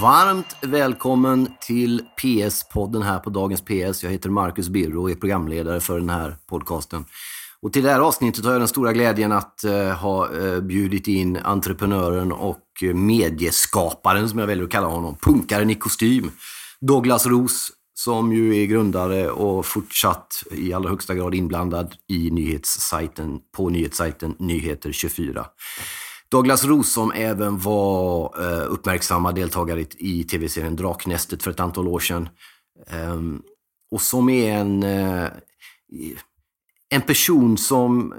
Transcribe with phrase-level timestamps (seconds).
[0.00, 4.02] Varmt välkommen till PS-podden här på Dagens PS.
[4.02, 7.04] Jag heter Marcus Birro och är programledare för den här podcasten.
[7.62, 11.08] Och till det här avsnittet har jag den stora glädjen att eh, ha eh, bjudit
[11.08, 16.30] in entreprenören och medieskaparen, som jag väljer att kalla honom, punkaren i kostym,
[16.80, 23.38] Douglas Ros, som ju är grundare och fortsatt i allra högsta grad inblandad i nyhetssajten,
[23.56, 25.46] på nyhetssajten Nyheter 24.
[26.30, 32.00] Douglas Roos som även var eh, uppmärksammad deltagare i, tv-serien Draknästet för ett antal år
[32.00, 32.28] sedan.
[33.12, 33.42] Um,
[33.90, 35.28] och som är en, eh,
[36.88, 38.14] en person som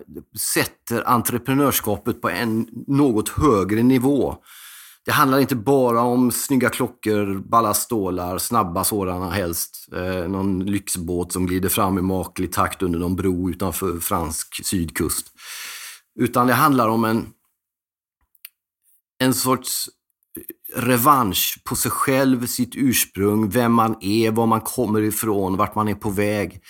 [0.55, 4.35] sätter entreprenörskapet på en något högre nivå.
[5.05, 9.87] Det handlar inte bara om snygga klockor, balla stålar, snabba sådana helst.
[9.95, 15.27] Eh, någon lyxbåt som glider fram i maklig takt under någon bro utanför fransk sydkust.
[16.19, 17.25] Utan det handlar om en
[19.21, 19.89] en sorts
[20.37, 25.75] eh, revansch på sig själv, sitt ursprung, vem man är, var man kommer ifrån, vart
[25.75, 26.61] man är på väg.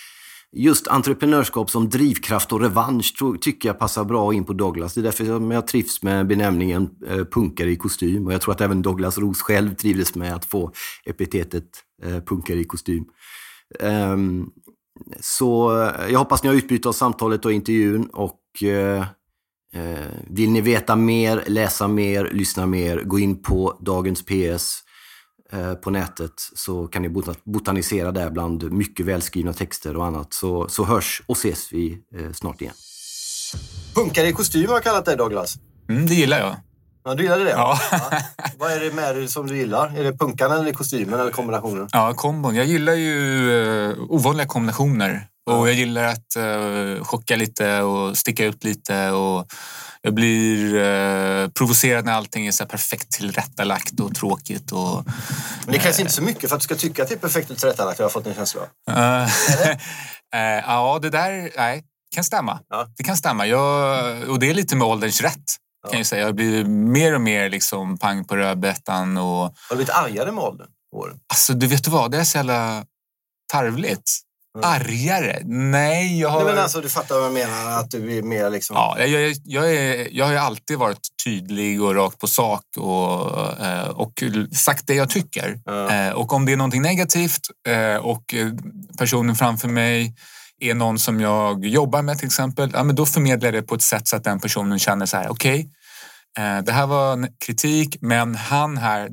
[0.56, 4.94] Just entreprenörskap som drivkraft och revansch tror, tycker jag passar bra in på Douglas.
[4.94, 8.26] Det är därför jag, jag trivs med benämningen eh, punkare i kostym.
[8.26, 10.72] Och jag tror att även Douglas Ros själv trivdes med att få
[11.04, 11.64] epitetet
[12.02, 13.04] eh, punkare i kostym.
[13.80, 14.50] Um,
[15.20, 19.04] så eh, jag hoppas ni har utbyte av samtalet och intervjun och eh,
[20.26, 24.82] vill ni veta mer, läsa mer, lyssna mer, gå in på Dagens PS
[25.52, 27.08] eh, på nätet så kan ni
[27.44, 30.34] botanisera där bland mycket välskrivna texter och annat.
[30.34, 32.74] Så, så hörs och ses vi eh, snart igen.
[33.94, 35.58] Punkare i kostym har jag kallat dig Douglas.
[35.88, 36.56] Mm, det gillar jag.
[37.04, 37.50] Ja, du gillade det?
[37.50, 37.78] Ja.
[37.90, 38.00] ja.
[38.58, 39.98] Vad är det med det som du gillar?
[39.98, 41.88] Är det punkan eller kostymen eller kombinationen?
[41.92, 42.56] Ja, kombon.
[42.56, 43.16] Jag gillar ju
[43.50, 45.26] uh, ovanliga kombinationer.
[45.50, 49.10] Och jag gillar att uh, chocka lite och sticka ut lite.
[49.10, 49.46] Och
[50.02, 54.72] jag blir uh, provocerad när allting är så perfekt tillrättalagt och tråkigt.
[54.72, 55.04] Och,
[55.64, 57.58] Men det krävs inte så mycket för att du ska tycka att det är perfekt
[57.58, 57.98] tillrättalagt.
[57.98, 58.68] Jag har fått en känsla av.
[60.66, 62.60] ja, det där nej, kan stämma.
[62.68, 62.86] Ja.
[62.96, 63.46] Det kan stämma.
[63.46, 65.61] Jag, och det är lite med ålderns rätt.
[65.82, 65.88] Ja.
[65.88, 66.22] Kan jag, säga.
[66.22, 69.16] jag blir mer och mer liksom pang på rödbetan.
[69.16, 69.24] Och...
[69.24, 70.68] Har du blivit argare med åldern?
[70.96, 71.20] Åren?
[71.26, 72.10] Alltså, du vet vad?
[72.10, 72.84] Det är så jävla
[73.52, 74.10] tarvligt.
[74.58, 74.70] Mm.
[74.70, 75.42] Argare?
[75.44, 76.44] Nej, jag har...
[76.44, 77.78] Nej, men alltså, du fattar vad jag menar?
[77.80, 78.76] Att du är mer liksom...
[78.76, 83.88] Ja, jag, jag, är, jag har alltid varit tydlig och rakt på sak och, eh,
[83.88, 84.22] och
[84.52, 85.60] sagt det jag tycker.
[85.66, 86.16] Mm.
[86.16, 88.34] Och om det är någonting negativt eh, och
[88.98, 90.14] personen framför mig
[90.62, 93.74] är någon som jag jobbar med till exempel, ja, men då förmedlar jag det på
[93.74, 95.70] ett sätt så att den personen känner så här, okej, okay,
[96.38, 99.08] Eh, det här var en kritik, men han här,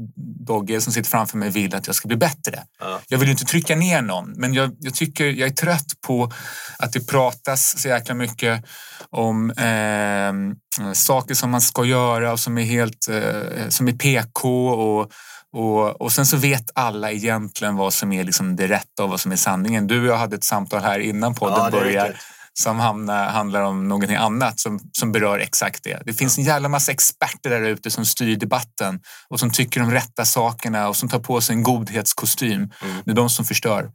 [0.46, 2.64] Dogge, som sitter framför mig vill att jag ska bli bättre.
[2.80, 3.00] Ja.
[3.08, 6.32] Jag vill ju inte trycka ner någon, men jag, jag, tycker jag är trött på
[6.78, 8.66] att det pratas så jäkla mycket
[9.10, 14.70] om eh, saker som man ska göra och som är helt eh, som är PK
[14.70, 15.12] och,
[15.54, 19.20] och, och sen så vet alla egentligen vad som är liksom det rätta och vad
[19.20, 19.88] som är sanningen.
[19.88, 22.16] Du och jag hade ett samtal här innan podden ja, börjar
[22.54, 26.02] som hamnar, handlar om någonting annat som, som berör exakt det.
[26.06, 29.00] Det finns en jävla massa experter där ute som styr debatten
[29.30, 32.56] och som tycker de rätta sakerna och som tar på sig en godhetskostym.
[32.56, 33.02] Mm.
[33.06, 33.92] Det är de som förstör.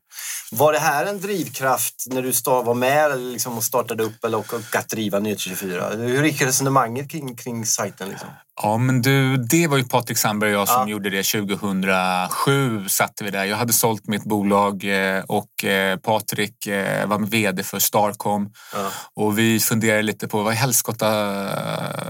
[0.51, 4.55] Var det här en drivkraft när du var med liksom och startade upp eller och,
[4.55, 5.97] och att driva Nyheter24?
[5.97, 8.09] Hur gick resonemanget kring, kring sajten?
[8.09, 8.29] Liksom?
[8.63, 10.89] Ja, men du, det var ju Patrik Sandberg och jag som ja.
[10.89, 12.89] gjorde det 2007.
[12.89, 13.45] satte vi där.
[13.45, 18.53] Jag hade sålt mitt bolag eh, och eh, Patrik eh, var vd för Starcom.
[18.73, 18.91] Ja.
[19.15, 21.07] Och vi funderade lite på vad i helskotta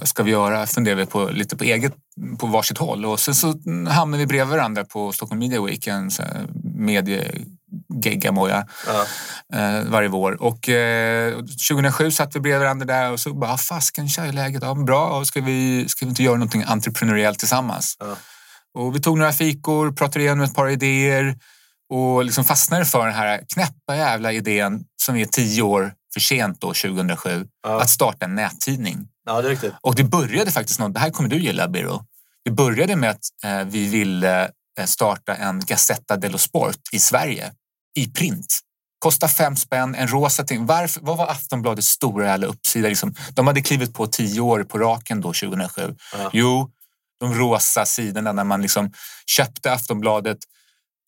[0.03, 0.67] ska vi göra?
[0.67, 1.95] Funderade vi på lite på eget,
[2.39, 3.05] på varsitt håll.
[3.05, 3.55] Och sen så
[3.89, 6.11] hamnade vi bredvid varandra på Stockholm Media Week, en
[6.75, 7.45] medie
[8.03, 9.06] geggamoja ja.
[9.59, 10.43] eh, varje vår.
[10.43, 14.62] Och eh, 2007 satt vi bredvid varandra där och så bara, fasken tja, är läget?
[14.62, 17.97] Ja, bra, och ska vi, ska vi inte göra någonting entreprenöriellt tillsammans?
[18.00, 18.16] Ja.
[18.75, 21.37] Och vi tog några fikor, pratade igenom ett par idéer
[21.91, 26.61] och liksom fastnade för den här knäppa jävla idén som är tio år för sent
[26.61, 27.81] då, 2007, ja.
[27.82, 29.09] att starta en nättidning.
[29.26, 29.75] Ja, det är riktigt.
[29.81, 32.05] Och det började faktiskt, något, det här kommer du gilla Biro.
[32.44, 37.52] Det började med att eh, vi ville eh, starta en Gazzetta dello Sport i Sverige
[37.94, 38.46] i print.
[38.99, 40.67] Kostar fem spänn, en rosa ting.
[40.67, 42.88] Varför, vad var Aftonbladets stora jävla uppsida?
[42.88, 45.96] Liksom, de hade klivit på tio år på raken då, 2007.
[46.12, 46.31] Ja.
[46.32, 46.70] Jo,
[47.20, 48.93] de rosa sidorna när man liksom
[49.26, 50.38] köpte Aftonbladet,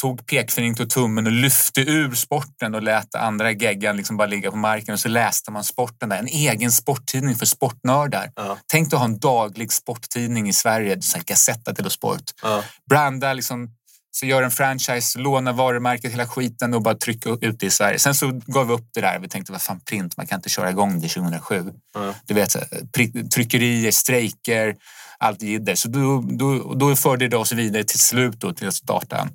[0.02, 4.50] tog pekfingret och tummen och lyfte ur sporten och lät andra geggan liksom bara ligga
[4.50, 6.18] på marken och så läste man sporten där.
[6.18, 8.32] En egen sporttidning för sportnördar.
[8.36, 8.58] Ja.
[8.66, 12.22] Tänk dig att ha en daglig sporttidning i Sverige, Gazzetta dello Sport.
[12.42, 12.64] Ja.
[12.90, 13.70] Branda liksom
[14.18, 17.98] Så gör en franchise, låna varumärket, hela skiten och bara trycka ut det i Sverige.
[17.98, 19.18] Sen så gav vi upp det där.
[19.18, 21.72] Vi tänkte, vad fan print, man kan inte köra igång det 2007.
[21.96, 22.14] Mm.
[22.24, 22.56] Du vet,
[23.34, 24.76] tryckerier, strejker,
[25.18, 25.74] allt jidder.
[25.74, 29.28] Så då, då, då förde det oss vidare till slut då, till att starta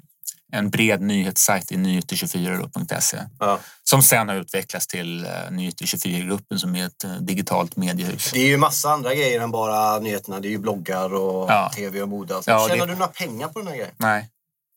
[0.52, 3.60] en bred nyhetssajt i nyheter24.se ja.
[3.84, 8.32] som sen har utvecklats till uh, Nyheter24-gruppen som är ett uh, digitalt mediehus.
[8.32, 10.40] Det är ju massa andra grejer än bara nyheterna.
[10.40, 11.72] Det är ju bloggar och ja.
[11.76, 12.36] tv och mode.
[12.36, 12.52] Alltså.
[12.52, 12.94] Ja, Tjänar det...
[12.94, 13.94] du några pengar på den här grejen?
[13.98, 14.30] Nej,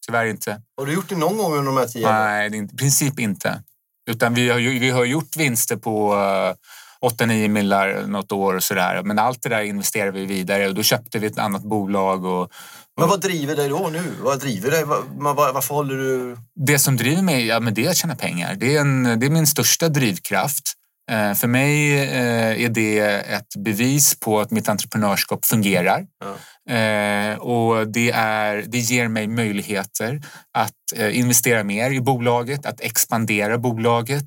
[0.07, 0.61] tyvärr inte.
[0.77, 2.17] Har du gjort det någon gång under de här tio åren?
[2.17, 3.63] Nej, i princip inte.
[4.11, 9.03] Utan vi har, vi har gjort vinster på uh, 8-9 millar något år och sådär.
[9.03, 12.53] Men allt det där investerade vi vidare och då köpte vi ett annat bolag och
[12.97, 14.03] men vad driver dig då nu?
[14.23, 14.85] Vad driver dig?
[14.85, 16.37] varför håller du...
[16.55, 18.55] Det som driver mig ja, men det är att tjäna pengar.
[18.55, 20.73] Det är, en, det är min största drivkraft.
[21.11, 26.07] Eh, för mig eh, är det ett bevis på att mitt entreprenörskap fungerar.
[26.21, 26.37] Ja.
[26.71, 30.23] Eh, och det, är, det ger mig möjligheter
[30.59, 30.73] att
[31.11, 34.25] investera mer i bolaget, att expandera bolaget,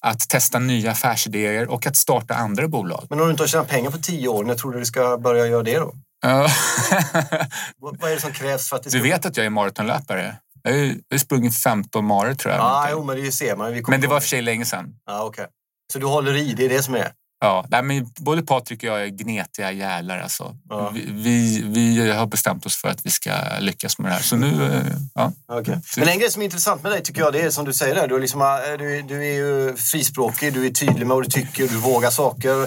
[0.00, 3.06] att testa nya affärsidéer och att starta andra bolag.
[3.10, 5.18] Men om du inte har tjänat pengar på tio år, när tror du du ska
[5.18, 5.94] börja göra det då?
[7.80, 8.98] Vad är det som krävs för att det ska...
[8.98, 10.36] Du vet att jag är maratonlöpare?
[10.62, 10.72] Jag
[11.10, 12.62] har sprungit 15 maraton tror jag.
[12.62, 13.82] Ah, jo, men det ser man.
[13.88, 14.94] men det var för sig länge sedan.
[15.06, 15.46] Ah, okay.
[15.92, 17.12] Så du håller i, det är det som är?
[17.44, 20.18] Ja, nej, men både Patrik och jag är gnetiga jävlar.
[20.18, 20.56] Alltså.
[20.68, 20.90] Ja.
[20.94, 23.30] Vi, vi, vi, har bestämt oss för att vi ska
[23.60, 24.22] lyckas med det här.
[24.22, 25.32] Så nu, eh, ja.
[25.60, 25.76] Okay.
[25.96, 27.94] Men en grej som är intressant med dig tycker jag, det är som du säger
[27.94, 28.08] där.
[28.08, 31.30] Du är, liksom, eh, du, du är ju frispråkig, du är tydlig med vad du
[31.30, 32.62] tycker, du vågar saker.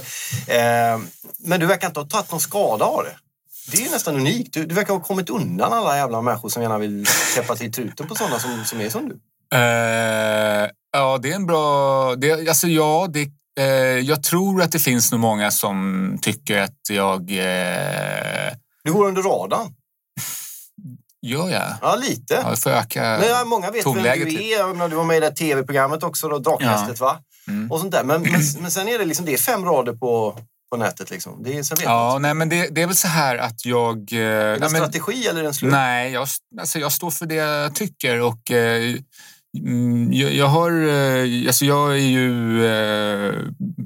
[0.47, 1.00] Eh,
[1.38, 3.15] men du verkar inte ha tagit någon skada av det.
[3.71, 4.53] Det är nästan unikt.
[4.53, 8.07] Du, du verkar ha kommit undan alla jävla människor som gärna vill täppa till truten
[8.07, 9.15] på sådana som, som är som du.
[9.56, 12.15] Uh, ja, det är en bra...
[12.15, 13.30] Det, alltså ja, det,
[14.04, 17.21] jag tror att det finns nog många som tycker att jag...
[17.21, 18.57] Uh...
[18.83, 19.68] Du går under radarn.
[21.21, 21.74] Gör jag?
[21.81, 22.33] Ja, lite.
[22.33, 24.89] Ja, får öka Men många vet vem du är.
[24.89, 27.06] Du var med i det tv-programmet också, då, Draknästet, ja.
[27.06, 27.19] va?
[27.48, 27.71] Mm.
[27.71, 28.04] Och sånt där.
[28.04, 28.31] Men, men,
[28.62, 30.39] men sen är det, liksom, det är fem rader på
[30.69, 31.09] på nätet?
[31.09, 31.44] Liksom?
[31.44, 34.13] Det är, sen ja, nej, men det, det, är väl så här att jag...
[34.13, 35.71] Eh, är det en strategi eller en slump?
[35.71, 36.27] Nej, jag,
[36.59, 38.21] alltså, jag står för det jag tycker.
[38.21, 38.95] och eh,
[40.11, 43.33] jag, jag, har, eh, alltså jag är ju eh,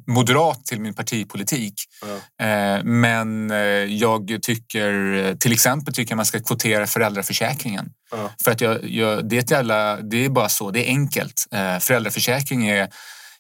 [0.08, 1.74] moderat till min partipolitik.
[2.02, 2.46] Ja.
[2.46, 3.50] Eh, men
[3.90, 7.90] jag tycker till exempel tycker man ska kvotera föräldraförsäkringen.
[8.12, 8.32] Ja.
[8.44, 11.46] För att jag, jag, det, är jävla, det är bara så, det är enkelt.
[11.80, 12.90] föräldraförsäkring är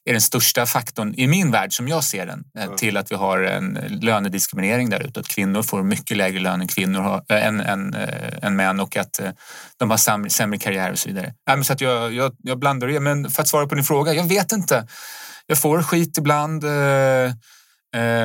[0.05, 2.75] är den största faktorn i min värld som jag ser den mm.
[2.75, 5.19] till att vi har en lönediskriminering där ute.
[5.19, 8.09] Att kvinnor får mycket lägre lön än, kvinnor har, äh, än, än, äh,
[8.41, 9.29] än män och att äh,
[9.77, 11.25] de har sämre, sämre karriär och så vidare.
[11.27, 12.99] Äh, men så att jag, jag, jag blandar det.
[12.99, 14.87] Men för att svara på din fråga, jag vet inte.
[15.47, 16.63] Jag får skit ibland.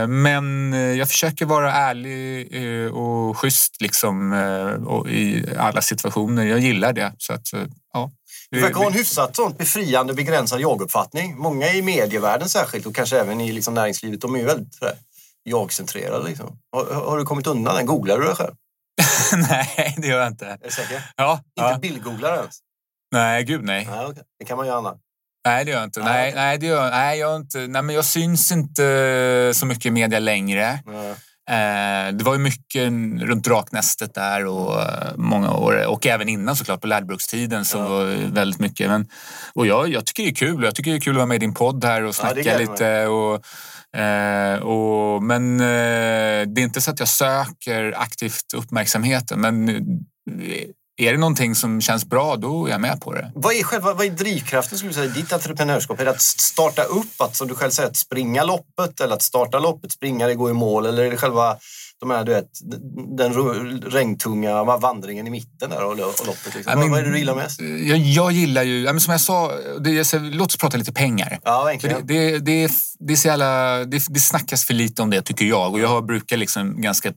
[0.09, 2.53] Men jag försöker vara ärlig
[2.93, 4.35] och schysst liksom,
[5.09, 6.45] i alla situationer.
[6.45, 7.13] Jag gillar det.
[7.19, 7.47] Så att,
[7.93, 8.11] ja.
[8.51, 11.39] Du verkar ha en hyfsat sånt befriande begränsad jaguppfattning.
[11.39, 14.79] Många i medievärlden särskilt och kanske även i liksom näringslivet, de är ju väldigt
[15.47, 16.29] jag-centrerade.
[16.29, 16.59] Liksom.
[16.73, 17.87] Har, har, du kommit undan den?
[17.87, 18.55] Googlar du dig själv?
[19.49, 20.47] nej, det gör jag inte.
[20.47, 21.03] Är du säker?
[21.17, 21.33] Ja.
[21.33, 21.79] Inte ja.
[21.79, 22.59] bildgooglar ens?
[23.13, 23.87] Nej, gud nej.
[23.91, 24.23] nej okay.
[24.39, 24.99] Det kan man göra annars.
[25.47, 26.01] Nej, det gör jag inte.
[26.01, 27.59] Nej, nej, det gör, nej, jag inte.
[27.59, 30.79] Nej, men jag syns inte så mycket i media längre.
[30.87, 31.15] Nej.
[31.51, 32.93] Eh, det var ju mycket
[33.29, 37.89] runt Draknästet där och eh, många år och även innan såklart på Lärdbrukstiden så ja.
[37.89, 38.89] var väldigt mycket.
[38.89, 39.09] Men,
[39.55, 40.65] och jag, jag tycker det är kul.
[40.65, 42.59] Jag tycker det är kul att vara med i din podd här och snacka ja,
[42.59, 43.07] lite.
[43.07, 49.41] Och, eh, och, men det är inte så att jag söker aktivt uppmärksamheten.
[49.41, 49.67] Men
[50.97, 53.33] är det någonting som känns bra, då är jag med på det.
[53.35, 56.01] Vad är, själva, vad är drivkraften skulle du säga, i ditt entreprenörskap?
[56.01, 59.23] Är det att starta upp, att som du själv säger, att springa loppet eller att
[59.23, 60.87] starta loppet, springa det, gå i mål?
[60.87, 61.57] Eller är det själva
[62.01, 62.51] de här, du vet,
[63.17, 63.35] den
[63.91, 66.55] regntunga vandringen i mitten där och, loppet?
[66.55, 66.73] Liksom.
[66.73, 67.61] I mean, vad är det du gillar mest?
[67.61, 71.39] Jag, jag gillar ju, som jag sa, det, låt oss prata lite pengar.
[71.43, 75.23] Ja, det, det, det, det, är så jävla, det, det snackas för lite om det
[75.23, 77.13] tycker jag och jag brukar liksom ganska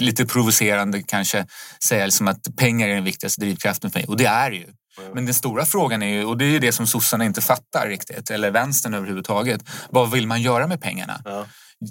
[0.00, 1.46] lite provocerande kanske
[1.84, 4.66] säga liksom att pengar är den viktigaste drivkraften för mig och det är det ju.
[5.14, 7.88] Men den stora frågan är ju, och det är ju det som sossarna inte fattar
[7.88, 9.62] riktigt, eller vänstern överhuvudtaget.
[9.90, 11.20] Vad vill man göra med pengarna?
[11.24, 11.46] Ja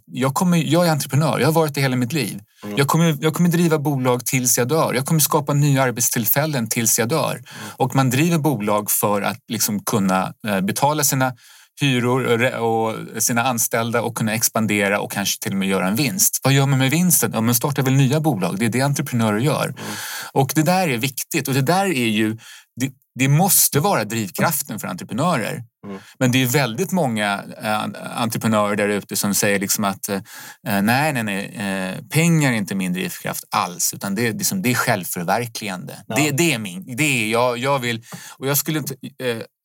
[0.06, 2.42] jag, kommer, jag är entreprenör, jag har varit det hela mitt liv.
[2.63, 2.78] Mm.
[2.78, 4.94] Jag, kommer, jag kommer driva bolag tills jag dör.
[4.94, 7.32] Jag kommer skapa nya arbetstillfällen tills jag dör.
[7.32, 7.46] Mm.
[7.78, 11.34] Och man driver bolag för att liksom kunna eh, betala sina
[11.82, 16.40] hyror och sina anställda och kunna expandera och kanske till och med göra en vinst.
[16.44, 17.32] Vad gör man med vinsten?
[17.34, 18.60] Ja, man startar väl nya bolag.
[18.60, 19.66] Det är det entreprenörer gör.
[19.66, 19.78] Mm.
[20.32, 22.38] Och det där är viktigt och det där är ju
[22.75, 25.63] det, det måste vara drivkraften för entreprenörer.
[25.84, 26.00] Mm.
[26.20, 30.22] Men det är väldigt många äh, entreprenörer där ute som säger liksom att äh,
[30.63, 34.75] nej, nej, nej, äh, pengar är inte min drivkraft alls, utan det, liksom, det är
[34.75, 36.04] självförverkligande.
[36.08, 36.16] Ja.
[36.16, 38.04] Det, det är min, det är jag, jag vill,
[38.38, 38.96] och jag skulle inte,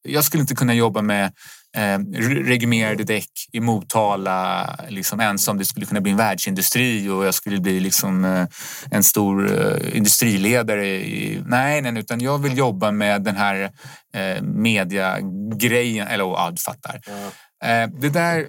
[0.08, 1.32] jag skulle inte kunna jobba med
[1.78, 1.99] eh,
[2.44, 7.35] regummerade däck i Motala liksom, ens om det skulle kunna bli en världsindustri och jag
[7.35, 8.47] skulle bli liksom, eh,
[8.90, 10.87] en stor eh, industriledare.
[10.87, 13.70] I, nej, nej, utan jag vill jobba med den här
[14.14, 16.06] eh, mediagrejen.
[16.06, 17.00] Eller ja, du fattar.
[17.64, 18.47] Eh, det där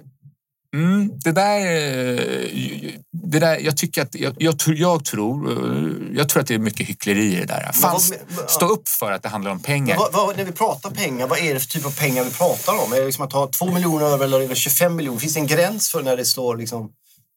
[0.76, 6.28] Mm, det, där, eh, det där, jag tycker att, jag, jag, jag, tror, eh, jag
[6.28, 7.72] tror att det är mycket hyckleri i det där.
[7.72, 8.12] Fanns,
[8.48, 9.96] stå upp för att det handlar om pengar.
[9.96, 12.84] Vad, vad, när vi pratar pengar, vad är det för typ av pengar vi pratar
[12.84, 12.92] om?
[12.92, 15.20] Är det liksom att ha två miljoner över eller är det 25 miljoner?
[15.20, 16.90] Finns det en gräns för när det slår liksom,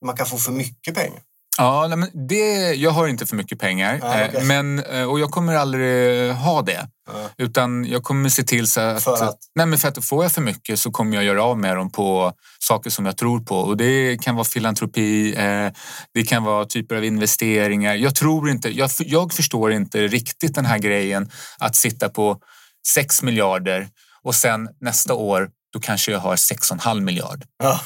[0.05, 1.19] man kan få för mycket pengar?
[1.57, 4.43] Ja, men det, jag har inte för mycket pengar ah, okay.
[4.43, 6.87] men, eh, och jag kommer aldrig ha det.
[7.09, 7.27] Ah.
[7.37, 9.37] Utan jag kommer se till så att, för att?
[9.55, 11.91] Nej, men för att får jag för mycket så kommer jag göra av med dem
[11.91, 13.55] på saker som jag tror på.
[13.55, 15.71] Och det kan vara filantropi, eh,
[16.13, 17.95] det kan vara typer av investeringar.
[17.95, 22.37] Jag tror inte, jag, jag förstår inte riktigt den här grejen att sitta på
[22.87, 23.87] 6 miljarder
[24.23, 27.45] och sen nästa år då kanske jag har 6,5 miljard.
[27.63, 27.81] Ja.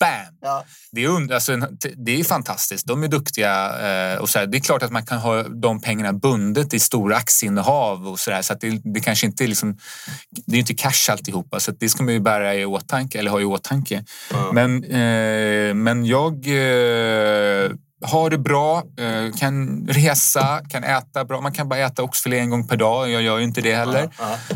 [0.00, 0.10] Bam!
[0.40, 0.64] Ja.
[0.92, 1.56] Det, är, alltså,
[1.96, 2.86] det är fantastiskt.
[2.86, 3.80] De är duktiga.
[4.12, 6.80] Eh, och så här, det är klart att man kan ha de pengarna bundet i
[6.80, 9.78] stora aktieinnehav och så där, Så att det, det kanske inte är liksom,
[10.46, 11.60] det är inte cash alltihopa.
[11.60, 14.04] Så det ska man ju bära i åtanke eller ha i åtanke.
[14.30, 14.52] Ja.
[14.52, 17.70] Men, eh, men jag eh,
[18.02, 21.40] har det bra, eh, kan resa, kan äta bra.
[21.40, 23.10] Man kan bara äta oxfilé en gång per dag.
[23.10, 24.10] Jag gör ju inte det heller.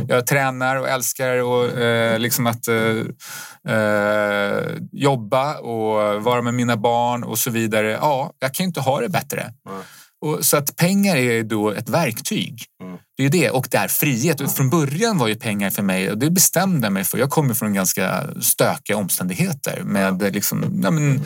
[0.09, 6.77] Jag tränar och älskar och, eh, liksom att eh, eh, jobba och vara med mina
[6.77, 7.91] barn och så vidare.
[7.91, 9.53] Ja, jag kan inte ha det bättre.
[10.23, 12.65] Och, så att pengar är då ett verktyg.
[12.83, 12.99] Mm.
[13.17, 13.51] Det är det.
[13.51, 14.41] Och det är frihet.
[14.41, 17.19] Och från början var ju pengar för mig, och det bestämde jag mig för.
[17.19, 19.83] Jag kommer från ganska stökiga omständigheter.
[19.85, 21.23] Med liksom, ja, men,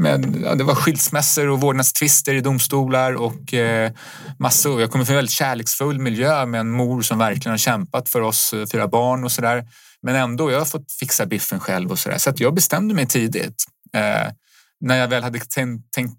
[0.00, 3.92] med, ja, det var skilsmässor och vårdnadstvister i domstolar och eh,
[4.38, 4.80] massor.
[4.80, 8.20] Jag kommer från en väldigt kärleksfull miljö med en mor som verkligen har kämpat för
[8.20, 9.68] oss eh, fyra barn och sådär.
[10.02, 12.18] Men ändå, jag har fått fixa biffen själv och sådär.
[12.18, 13.64] Så att jag bestämde mig tidigt.
[13.92, 14.32] Eh,
[14.80, 16.14] när jag väl hade tänkt, tänkt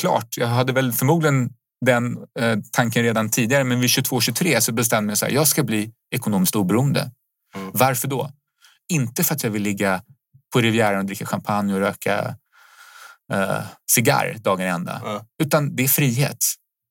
[0.00, 0.36] klart.
[0.36, 1.50] Jag hade väl förmodligen
[1.86, 5.62] den eh, tanken redan tidigare, men vid 22-23 så bestämde jag mig att jag ska
[5.62, 7.10] bli ekonomiskt oberoende.
[7.54, 7.70] Mm.
[7.74, 8.30] Varför då?
[8.92, 10.02] Inte för att jag vill ligga
[10.52, 12.36] på Rivieran och dricka champagne och röka
[13.30, 15.22] eh, cigarr dagen ända, mm.
[15.42, 16.38] utan det är frihet.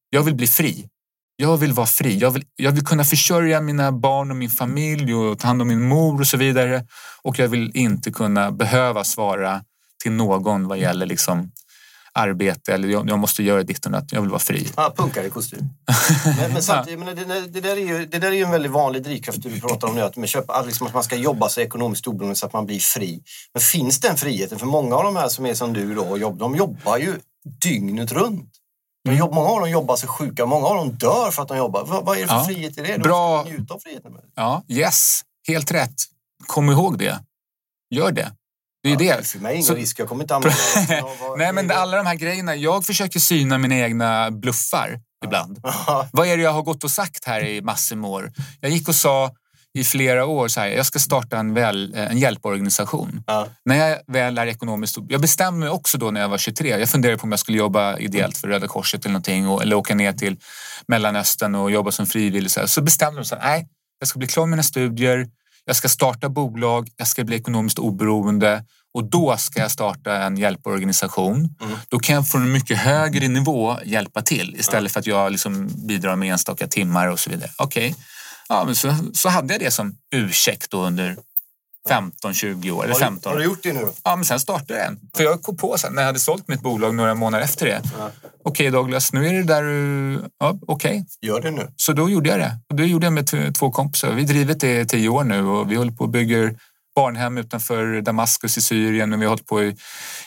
[0.09, 0.89] Jag vill bli fri.
[1.35, 2.17] Jag vill vara fri.
[2.17, 5.67] Jag vill, jag vill kunna försörja mina barn och min familj och ta hand om
[5.67, 6.85] min mor och så vidare.
[7.21, 9.61] Och jag vill inte kunna behöva svara
[10.03, 11.51] till någon vad gäller liksom
[12.13, 14.67] arbete eller jag, jag måste göra ditt och datt, jag vill vara fri.
[14.77, 15.69] Ja, punkare i kostym.
[16.39, 18.71] men, men samtidigt, men det, det, där är ju, det där är ju en väldigt
[18.71, 21.63] vanlig drivkraft du pratar om nu, att, med köpa, liksom att man ska jobba sig
[21.63, 23.23] ekonomiskt oberoende så att man blir fri.
[23.53, 24.59] Men finns den friheten?
[24.59, 27.13] För många av de här som är som du då, de jobbar ju
[27.61, 28.51] dygnet runt.
[29.03, 31.57] De jobb, många av dem jobbar sig sjuka, många av dem dör för att de
[31.57, 31.85] jobbar.
[31.85, 32.45] Vad, vad är det för ja.
[32.45, 32.93] frihet i det?
[32.93, 33.43] De Bra.
[33.43, 34.11] njuta av friheten.
[34.35, 35.95] Ja, yes, helt rätt.
[36.47, 37.19] Kom ihåg det.
[37.89, 38.31] Gör det.
[38.83, 39.27] Det är ja, det.
[39.27, 39.75] För mig ingen så...
[39.75, 39.99] risk.
[39.99, 40.57] Jag kommer inte använda
[41.37, 42.55] Nej, men alla de här grejerna.
[42.55, 45.59] Jag försöker syna mina egna bluffar ibland.
[46.11, 48.31] Vad är det jag har gått och sagt här i massor med år?
[48.59, 49.31] Jag gick och sa
[49.73, 53.23] i flera år så här, jag ska starta en, väl, en hjälporganisation.
[53.27, 53.47] Ja.
[53.65, 54.97] När jag väl är ekonomiskt...
[55.09, 56.69] Jag bestämde mig också då när jag var 23.
[56.69, 59.75] Jag funderade på om jag skulle jobba ideellt för Röda Korset eller någonting och, eller
[59.75, 60.37] åka ner till
[60.87, 62.51] Mellanöstern och jobba som frivillig.
[62.51, 63.67] Så, så bestämde jag mig nej,
[63.99, 65.27] jag ska bli klar med mina studier
[65.65, 68.63] jag ska starta bolag, jag ska bli ekonomiskt oberoende
[68.93, 71.55] och då ska jag starta en hjälporganisation.
[71.61, 71.77] Mm.
[71.89, 75.69] Då kan jag från en mycket högre nivå hjälpa till istället för att jag liksom
[75.87, 77.51] bidrar med enstaka timmar och så vidare.
[77.57, 78.03] Okej, okay.
[78.49, 81.17] ja, så, så hade jag det som ursäkt under
[81.89, 82.83] 15-20 år.
[82.83, 83.31] Eller 15.
[83.31, 83.87] Har du gjort det nu?
[84.03, 84.99] Ja, men sen startade jag en.
[85.17, 87.81] För jag kom på sen när jag hade sålt mitt bolag några månader efter det.
[87.97, 88.11] Ja.
[88.23, 90.13] Okej okay, Douglas, nu är det där du...
[90.39, 90.91] Ja, okej.
[90.91, 91.03] Okay.
[91.21, 91.67] Gör det nu.
[91.75, 92.59] Så då gjorde jag det.
[92.69, 94.11] Och det gjorde jag med två kompisar.
[94.11, 96.55] Vi har drivit det i tio år nu och vi håller på och bygger
[96.95, 99.75] barnhem utanför Damaskus i Syrien och vi har hållit på i,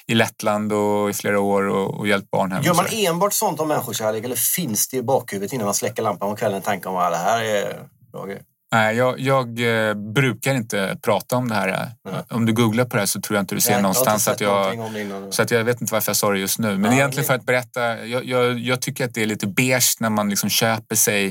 [0.06, 2.62] i Lettland och i flera år och, och hjälpt barnhem.
[2.62, 6.28] Gör man enbart sånt om människokärlek eller finns det i bakhuvudet innan man släcker lampan
[6.28, 8.42] om kvällen en tanke om att det här är bra grejer?
[8.72, 11.68] Nej, jag, jag eh, brukar inte prata om det här.
[12.08, 12.20] Mm.
[12.30, 14.34] Om du googlar på det här så tror jag inte du ser Nej, någonstans jag
[14.34, 15.34] att jag...
[15.34, 16.78] Så att jag vet inte varför jag sa det just nu.
[16.78, 18.06] Men ja, egentligen för att berätta.
[18.06, 21.26] Jag, jag, jag, tycker att det är lite beige när man liksom köper sig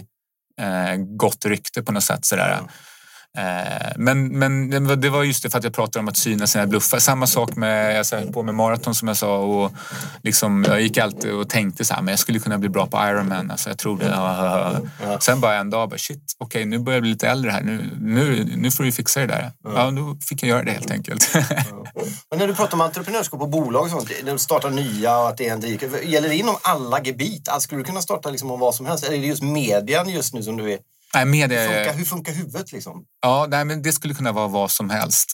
[0.61, 2.25] eh, gott rykte på något sätt.
[2.25, 2.51] Sådär.
[2.51, 2.59] Eh,
[3.95, 4.69] men, men
[5.01, 6.99] det var just det för att jag pratade om att syna sina bluffar.
[6.99, 9.71] Samma sak med, jag höll på med maraton som jag sa och
[10.23, 12.97] liksom, jag gick alltid och tänkte så här, men jag skulle kunna bli bra på
[12.97, 13.51] Ironman.
[13.51, 15.19] Alltså, jag tror det.
[15.19, 17.61] Sen bara en dag, bara, shit, okej okay, nu börjar jag bli lite äldre här.
[17.61, 19.51] Nu, nu, nu får du fixa det där.
[19.63, 21.29] Ja, då fick jag göra det helt enkelt.
[22.29, 25.29] men när du pratar om entreprenörskap och bolag och sånt, när du startar nya och
[25.29, 27.49] att det är en dik, gäller det inom alla gebit?
[27.49, 29.03] Alltså, skulle du kunna starta liksom om vad som helst?
[29.03, 30.79] Eller är det just median just nu som du är
[31.13, 31.61] Nej, media...
[31.61, 32.71] hur, funkar, hur funkar huvudet?
[32.71, 33.05] Liksom?
[33.21, 35.31] Ja, nej, men det skulle kunna vara vad som helst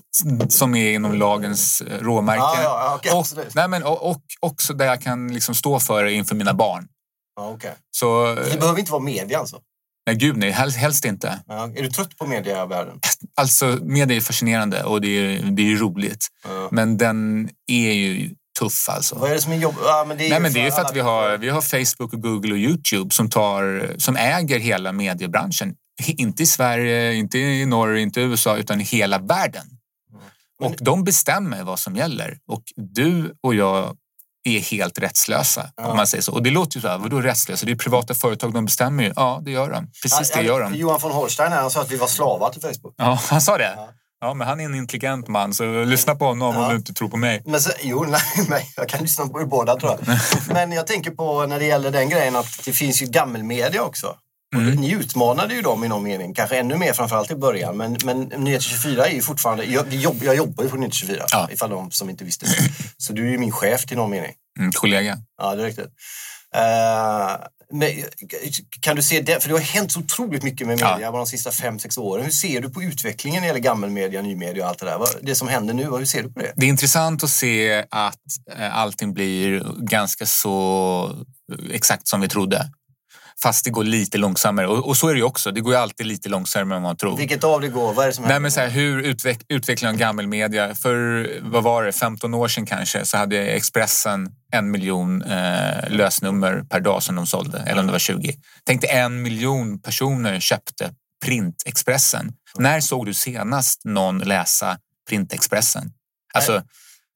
[0.49, 2.43] som är inom lagens eh, råmärken.
[2.43, 6.03] Ja, ja, okay, och, nej, men, och, och också där jag kan liksom stå för
[6.03, 6.87] det inför mina barn.
[7.35, 7.71] Ja, okay.
[7.91, 9.59] Så, det behöver inte vara media alltså?
[10.07, 10.51] Nej, gud nej.
[10.51, 11.39] Helst, helst inte.
[11.47, 12.99] Ja, är du trött på medievärlden?
[13.35, 16.27] Alltså, media är fascinerande och det är, det är roligt.
[16.43, 16.67] Ja.
[16.71, 19.15] Men den är ju tuff alltså.
[19.15, 19.81] Vad är det som är jobbigt?
[19.83, 22.13] Ja, men det är Nej, men det är för att vi har, vi har Facebook,
[22.13, 25.75] och Google och Youtube som, tar, som äger hela mediebranschen.
[26.07, 29.65] Inte i Sverige, inte i Norge, inte i USA, utan i hela världen.
[30.63, 32.37] Och de bestämmer vad som gäller.
[32.47, 33.95] Och du och jag
[34.43, 35.71] är helt rättslösa.
[35.75, 35.87] Ja.
[35.87, 36.33] Om man säger så.
[36.33, 37.65] Och det låter ju så här, vadå rättslösa?
[37.65, 39.13] Det är privata företag, de bestämmer ju.
[39.15, 39.91] Ja, det gör de.
[40.03, 40.75] Precis ja, det gör de.
[40.75, 42.93] Johan von Holstein han sa att vi var slavar till Facebook.
[42.97, 43.73] Ja, han sa det?
[43.75, 43.89] Ja.
[44.19, 46.63] Ja, men han är en intelligent man, så lyssna på honom ja.
[46.63, 47.41] om du inte tror på mig.
[47.45, 50.17] Men så, jo, nej, nej, jag kan lyssna på er båda tror jag.
[50.53, 54.15] men jag tänker på när det gäller den grejen att det finns ju gammelmedia också.
[54.55, 54.75] Mm.
[54.75, 57.77] Ni utmanade ju dem i någon mening, kanske ännu mer framförallt i början.
[57.77, 61.25] Men, men Nyheter 24 är ju fortfarande, jag, jobb, jag jobbar ju på Nyheter 24
[61.31, 61.49] ja.
[61.51, 62.71] ifall de som inte visste det.
[62.97, 64.33] Så du är ju min chef till någon mening.
[64.59, 65.17] Mm, kollega.
[65.37, 65.91] Ja, det är riktigt.
[66.55, 67.89] Uh, men,
[68.79, 69.43] kan du se det?
[69.43, 71.11] För det har hänt så otroligt mycket med media ja.
[71.11, 72.23] de sista fem, sex åren.
[72.23, 74.99] Hur ser du på utvecklingen när det gäller gammelmedia, nymedia och allt det där?
[75.21, 76.53] Det som händer nu, hur ser du på det?
[76.55, 78.19] Det är intressant att se att
[78.57, 81.15] eh, allting blir ganska så
[81.71, 82.71] exakt som vi trodde.
[83.43, 84.67] Fast det går lite långsammare.
[84.67, 85.51] Och, och så är det ju också.
[85.51, 87.17] Det går ju alltid lite långsammare än man tror.
[87.17, 87.93] Vilket av det går?
[87.93, 90.75] Vad är det som Nej, men så här, hur utveck, utvecklingen av gammelmedia.
[90.75, 96.63] För vad var det, 15 år sedan kanske så hade Expressen en miljon eh, lösnummer
[96.69, 97.59] per dag som de sålde.
[97.59, 98.35] Eller om det var 20.
[98.65, 100.91] Tänk dig en miljon personer köpte
[101.25, 102.33] Printexpressen.
[102.57, 104.77] När såg du senast någon läsa
[105.09, 105.91] Printexpressen?
[106.33, 106.63] Alltså,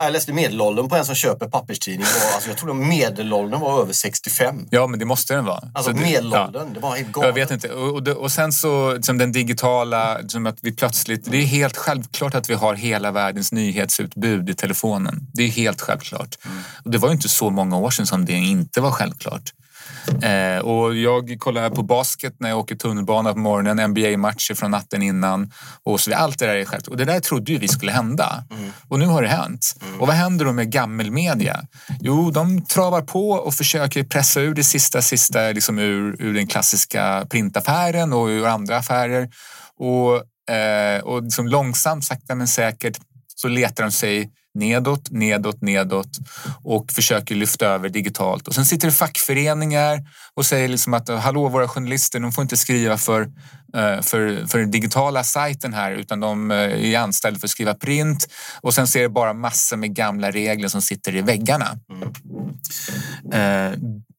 [0.03, 2.07] jag läste medelåldern på en som köper papperstidning.
[2.33, 4.67] Alltså jag tror medelåldern var över 65.
[4.69, 5.63] Ja, men det måste den vara.
[5.73, 6.73] Alltså medelåldern, ja.
[6.73, 7.27] det var helt galet.
[7.27, 7.69] Jag vet inte.
[7.69, 11.31] Och, och, och sen så liksom den digitala, som att vi plötsligt...
[11.31, 15.27] Det är helt självklart att vi har hela världens nyhetsutbud i telefonen.
[15.33, 16.37] Det är helt självklart.
[16.45, 16.57] Mm.
[16.83, 19.53] Och det var inte så många år sedan som det inte var självklart.
[20.23, 25.01] Eh, och jag kollar på basket när jag åker tunnelbana på morgonen, NBA-matcher från natten
[25.01, 25.51] innan.
[25.83, 26.87] Och så, allt det där är självklart.
[26.87, 28.43] Och det där trodde ju vi skulle hända.
[28.51, 28.71] Mm.
[28.87, 29.75] Och nu har det hänt.
[29.81, 30.01] Mm.
[30.01, 31.61] Och vad händer då med gammelmedia?
[31.99, 36.47] Jo, de travar på och försöker pressa ur det sista, sista liksom ur, ur den
[36.47, 39.29] klassiska printaffären och ur andra affärer.
[39.77, 42.99] Och, eh, och liksom långsamt, sakta men säkert
[43.35, 46.17] så letar de sig nedåt, nedåt, nedåt
[46.63, 48.47] och försöker lyfta över digitalt.
[48.47, 49.99] Och sen sitter det fackföreningar
[50.33, 53.21] och säger liksom att hallå, våra journalister, de får inte skriva för,
[53.75, 57.73] eh, för, för den digitala sajten här utan de eh, är anställda för att skriva
[57.73, 58.27] print.
[58.61, 61.77] Och sen ser det bara massor med gamla regler som sitter i väggarna.
[61.91, 62.11] Mm.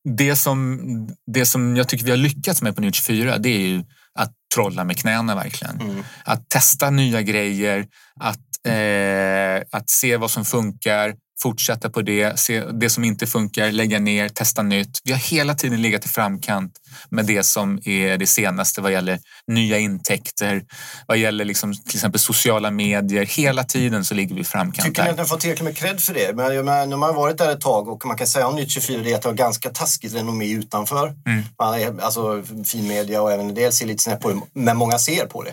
[0.05, 0.81] Det som,
[1.27, 4.33] det som jag tycker vi har lyckats med på Nytt 24 det är ju att
[4.55, 5.81] trolla med knäna verkligen.
[5.81, 6.05] Mm.
[6.25, 7.87] Att testa nya grejer,
[8.21, 13.73] att Eh, att se vad som funkar, fortsätta på det, se det som inte funkar,
[13.73, 14.99] lägga ner, testa nytt.
[15.05, 16.73] Vi har hela tiden legat i framkant
[17.11, 20.63] med det som är det senaste vad gäller nya intäkter,
[21.07, 23.27] vad gäller liksom, till exempel sociala medier.
[23.27, 24.87] Hela tiden så ligger vi i framkant.
[24.87, 26.37] Tycker ni att ni har fått tillräckligt med cred för det?
[26.37, 28.71] Men, men, när man har varit där ett tag och man kan säga om Nytt
[28.71, 31.15] 24 det är att det har ganska taskigt renommé utanför.
[31.27, 32.01] Mm.
[32.01, 35.43] alltså finmedia och även en del ser lite snett på det, men många ser på
[35.43, 35.53] det.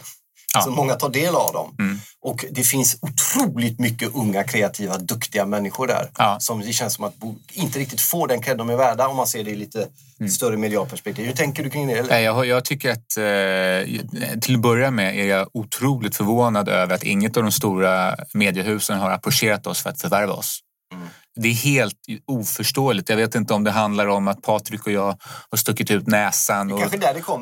[0.54, 0.62] Ja.
[0.62, 1.76] Så många tar del av dem.
[1.80, 2.00] Mm.
[2.22, 6.10] Och det finns otroligt mycket unga, kreativa, duktiga människor där.
[6.18, 6.38] Ja.
[6.40, 7.14] Som det känns som att
[7.54, 9.88] inte riktigt får den cred de är värda om man ser det i lite
[10.20, 10.32] mm.
[10.32, 11.26] större medialperspektiv.
[11.26, 11.94] Hur tänker du kring det?
[11.94, 12.20] Eller?
[12.20, 17.04] Jag, jag tycker att eh, till att börja med är jag otroligt förvånad över att
[17.04, 20.60] inget av de stora mediehusen har approcherat oss för att förvärva oss.
[20.94, 21.08] Mm
[21.42, 21.96] det är helt
[22.28, 23.10] oförståeligt.
[23.10, 25.18] Jag vet inte om det handlar om att Patrik och jag
[25.50, 26.82] har stuckit ut näsan och,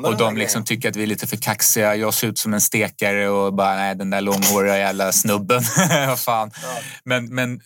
[0.04, 1.96] och de liksom tycker att vi är lite för kaxiga.
[1.96, 5.62] Jag ser ut som en stekare och bara, nej den där långhåriga jävla snubben.
[6.16, 6.50] Fan.
[6.62, 6.78] Ja.
[7.04, 7.60] Men, men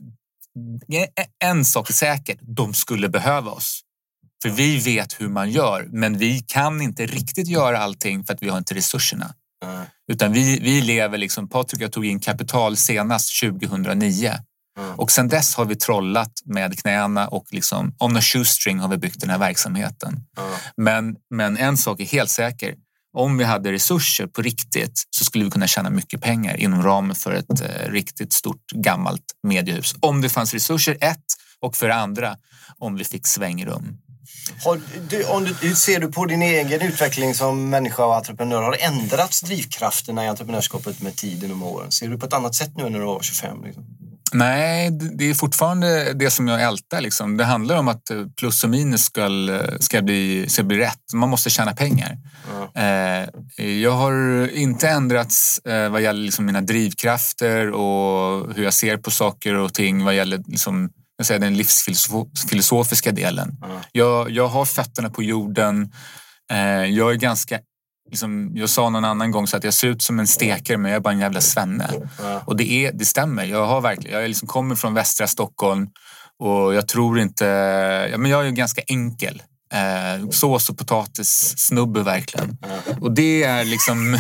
[1.44, 3.80] en sak är säkert, de skulle behöva oss.
[4.42, 8.42] För vi vet hur man gör, men vi kan inte riktigt göra allting för att
[8.42, 9.34] vi har inte resurserna.
[9.64, 9.84] Mm.
[10.12, 14.32] Utan vi, vi lever liksom, Patrik och jag tog in kapital senast 2009.
[14.78, 14.94] Mm.
[14.94, 18.96] Och sen dess har vi trollat med knäna och liksom on a shoestring har vi
[18.96, 20.20] byggt den här verksamheten.
[20.38, 20.50] Mm.
[20.76, 22.74] Men, men en sak är helt säker.
[23.16, 27.16] om vi hade resurser på riktigt så skulle vi kunna tjäna mycket pengar inom ramen
[27.16, 29.94] för ett eh, riktigt stort gammalt mediehus.
[30.00, 31.24] Om det fanns resurser, ett,
[31.60, 32.36] och för andra
[32.78, 33.98] om vi fick svängrum.
[35.08, 38.62] Du, om du, hur ser du på din egen utveckling som människa och entreprenör?
[38.62, 41.92] Har ändrats drivkrafterna i entreprenörskapet med tiden och med åren?
[41.92, 43.64] Ser du på ett annat sätt nu när du var 25?
[43.64, 43.84] Liksom?
[44.32, 47.00] Nej, det är fortfarande det som jag ältar.
[47.00, 47.36] Liksom.
[47.36, 48.02] Det handlar om att
[48.36, 49.28] plus och minus ska,
[49.80, 51.12] ska, bli, ska bli rätt.
[51.14, 52.18] Man måste tjäna pengar.
[52.74, 53.28] Mm.
[53.80, 59.10] Jag har inte ändrats eh, vad gäller liksom mina drivkrafter och hur jag ser på
[59.10, 63.56] saker och ting vad gäller liksom, jag säger, den livsfilosofiska delen.
[63.64, 63.76] Mm.
[63.92, 65.92] Jag, jag har fötterna på jorden.
[66.50, 67.58] Eh, jag är ganska
[68.12, 70.90] Liksom, jag sa någon annan gång så att jag ser ut som en stekare men
[70.90, 71.90] jag är bara en jävla svenne.
[72.18, 72.42] Ja.
[72.46, 73.44] Och det, är, det stämmer.
[73.44, 75.88] Jag, har verkligen, jag liksom kommer från västra Stockholm
[76.38, 77.44] och jag tror inte...
[78.12, 79.42] Ja, men jag är ganska enkel.
[79.74, 82.58] Eh, sås och potatis snubbe verkligen.
[83.00, 84.10] Och det är liksom...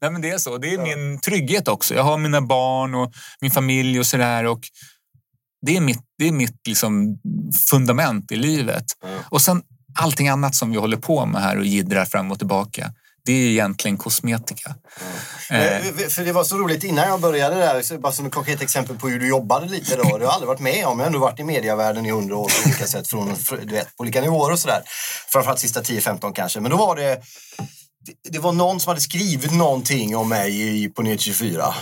[0.00, 0.58] Nej, men det är så.
[0.58, 1.94] Det är min trygghet också.
[1.94, 4.56] Jag har mina barn och min familj och sådär.
[5.66, 7.18] det är mitt, det är mitt liksom
[7.70, 8.84] fundament i livet.
[9.30, 9.62] Och sen
[10.00, 12.92] allting annat som vi håller på med här och gidrar fram och tillbaka
[13.28, 14.74] det är egentligen kosmetika.
[15.50, 15.62] Mm.
[15.72, 16.08] Eh.
[16.08, 19.08] För det var så roligt innan jag började där, bara som ett konkret exempel på
[19.08, 20.18] hur du jobbade lite då.
[20.18, 22.48] Du har aldrig varit med om, jag har ändå varit i medievärlden i hundra år
[22.48, 24.82] på olika sätt, från, du vet, på olika nivåer och sådär.
[25.32, 26.60] Framförallt sista 10-15 kanske.
[26.60, 27.22] Men då var det,
[28.30, 31.74] det var någon som hade skrivit någonting om mig på Nyhet 24 eh,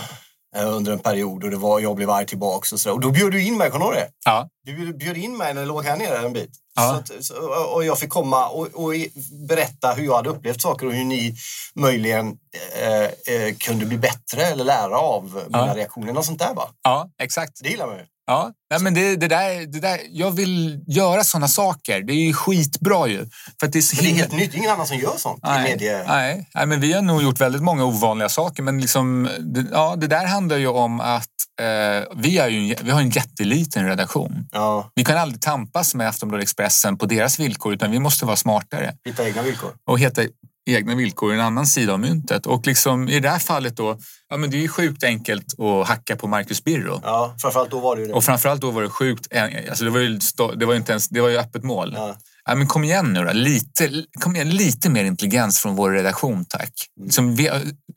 [0.65, 2.93] under en period och det var, jag blev arg tillbaks och sådär.
[2.93, 4.07] Och då bjöd du in mig, kommer du?
[4.25, 4.49] Ja.
[4.63, 6.51] Du bjöd in mig när jag låg här nere en bit.
[6.75, 6.95] Ja.
[6.95, 7.09] Att,
[7.73, 8.93] och jag fick komma och, och,
[9.47, 11.35] berätta hur jag hade upplevt saker och hur ni
[11.75, 12.37] möjligen
[12.81, 15.75] eh, eh, kunde bli bättre eller lära av mina ja.
[15.75, 16.17] reaktioner.
[16.17, 16.69] och sånt där va?
[16.83, 17.63] Ja, exakt.
[17.63, 18.05] Det gillar man ju.
[18.27, 22.01] Ja, nej, men det, det, där, det där, jag vill göra såna saker.
[22.01, 23.25] Det är ju skitbra ju.
[23.59, 24.53] För det, är så det är helt nytt.
[24.53, 26.03] Ingen annan som gör sånt nej, i medie...
[26.07, 28.63] Nej, nej, men vi har nog gjort väldigt många ovanliga saker.
[28.63, 31.29] Men liksom, det, ja, det där handlar ju om att
[32.15, 34.47] vi, är ju, vi har en jätteliten redaktion.
[34.51, 34.91] Ja.
[34.95, 38.93] Vi kan aldrig tampas med Aftonbladet Expressen på deras villkor utan vi måste vara smartare.
[39.05, 39.71] Hitta egna villkor.
[39.87, 40.21] Och hitta
[40.69, 42.45] egna villkor i en annan sida av myntet.
[42.45, 43.97] Och liksom, i det här fallet då,
[44.29, 47.01] ja, men det är ju sjukt enkelt att hacka på Marcus Birro.
[47.03, 48.13] Ja, framförallt då var det ju det.
[48.13, 49.27] Och framförallt då var det sjukt,
[49.69, 50.19] alltså det var ju,
[50.55, 51.93] det var ju inte ens, det var ju öppet mål.
[51.95, 52.15] Ja.
[52.47, 53.33] Ja, men kom igen nu då.
[53.33, 56.71] Lite, kom igen, lite mer intelligens från vår redaktion, tack.
[57.03, 57.49] Liksom, vi,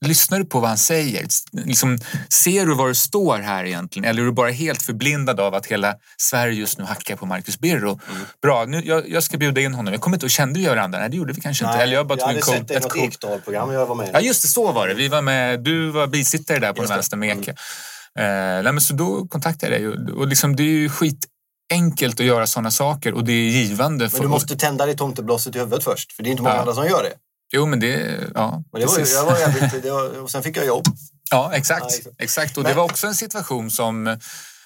[0.07, 1.27] lyssnar du på vad han säger?
[1.53, 4.09] Liksom, ser du var du står här egentligen?
[4.09, 7.59] Eller är du bara helt förblindad av att hela Sverige just nu hackar på Marcus
[7.59, 8.01] Birro?
[8.11, 8.23] Mm.
[8.43, 9.93] Bra, nu, jag, jag, ska bjuda in honom.
[9.93, 10.99] Jag kommer inte ihåg, kände vi varandra?
[10.99, 11.83] Nej, det gjorde vi kanske Nej, inte.
[11.83, 14.43] Eller jag, bara jag hade sett det i något Ekdal-program jag var med Ja, just
[14.43, 14.49] det.
[14.49, 14.95] Så var det.
[14.95, 17.51] Vi var med, du var bisittare där på den vänster med Eke.
[17.51, 18.57] Mm.
[18.59, 21.27] Eh, nej, men så då kontaktade jag dig och, och liksom, det är ju skit
[21.71, 24.11] enkelt att göra sådana saker och det är givande.
[24.13, 26.61] Men du måste tända det tomteblåset i huvudet först, för det är inte många ja.
[26.61, 27.13] andra som gör det.
[27.53, 28.17] Jo, men det...
[28.35, 30.85] Ja, men det var, jag var jävligt, det var, och sen fick jag jobb.
[31.31, 32.01] Ja, exakt.
[32.05, 32.57] Ja, exakt.
[32.57, 34.19] Och men, det var också en situation som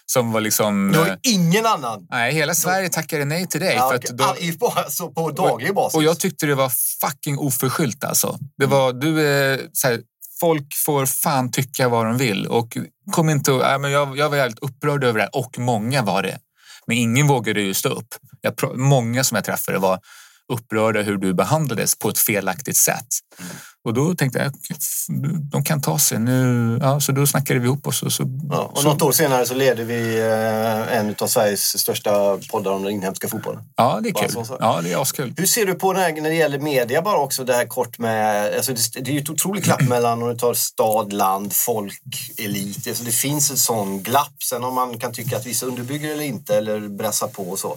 [0.06, 0.92] som var liksom...
[0.92, 2.06] Det var ingen annan.
[2.10, 3.74] Nej, hela Sverige tackade nej till dig.
[3.74, 5.96] Ja, för att då, på, alltså på daglig basis.
[5.96, 8.38] Och jag tyckte det var fucking oförskyllt alltså.
[8.56, 10.00] Det var, du är, så här,
[10.40, 12.46] folk får fan tycka vad de vill.
[12.46, 12.76] Och
[13.12, 16.38] kom inte, äh, men jag, jag var jävligt upprörd över det och många var det.
[16.86, 18.08] Men ingen vågade ju stå upp.
[18.40, 19.98] Jag, många som jag träffade var
[20.52, 23.06] upprörda hur du behandlades på ett felaktigt sätt.
[23.40, 23.56] Mm.
[23.84, 24.52] Och då tänkte jag,
[25.50, 26.18] de kan ta sig.
[26.18, 28.02] Nu, ja, så då snackade vi ihop oss.
[28.02, 31.78] Och, så, ja, och så, något år senare så leder vi eh, en av Sveriges
[31.78, 33.62] största poddar om den inhemska fotbollen.
[33.76, 34.30] Ja, det är kul.
[34.30, 34.56] Så, så.
[34.60, 35.34] Ja, det är askul.
[35.36, 37.98] Hur ser du på det här när det gäller media bara också, det här kort
[37.98, 38.54] med...
[38.56, 42.02] Alltså det, det är ju ett otroligt glapp mellan om du tar stad, land, folk,
[42.38, 42.88] elit.
[42.88, 44.42] Alltså det finns ett sån glapp.
[44.44, 47.76] Sen om man kan tycka att vissa underbygger eller inte eller brassar på och så.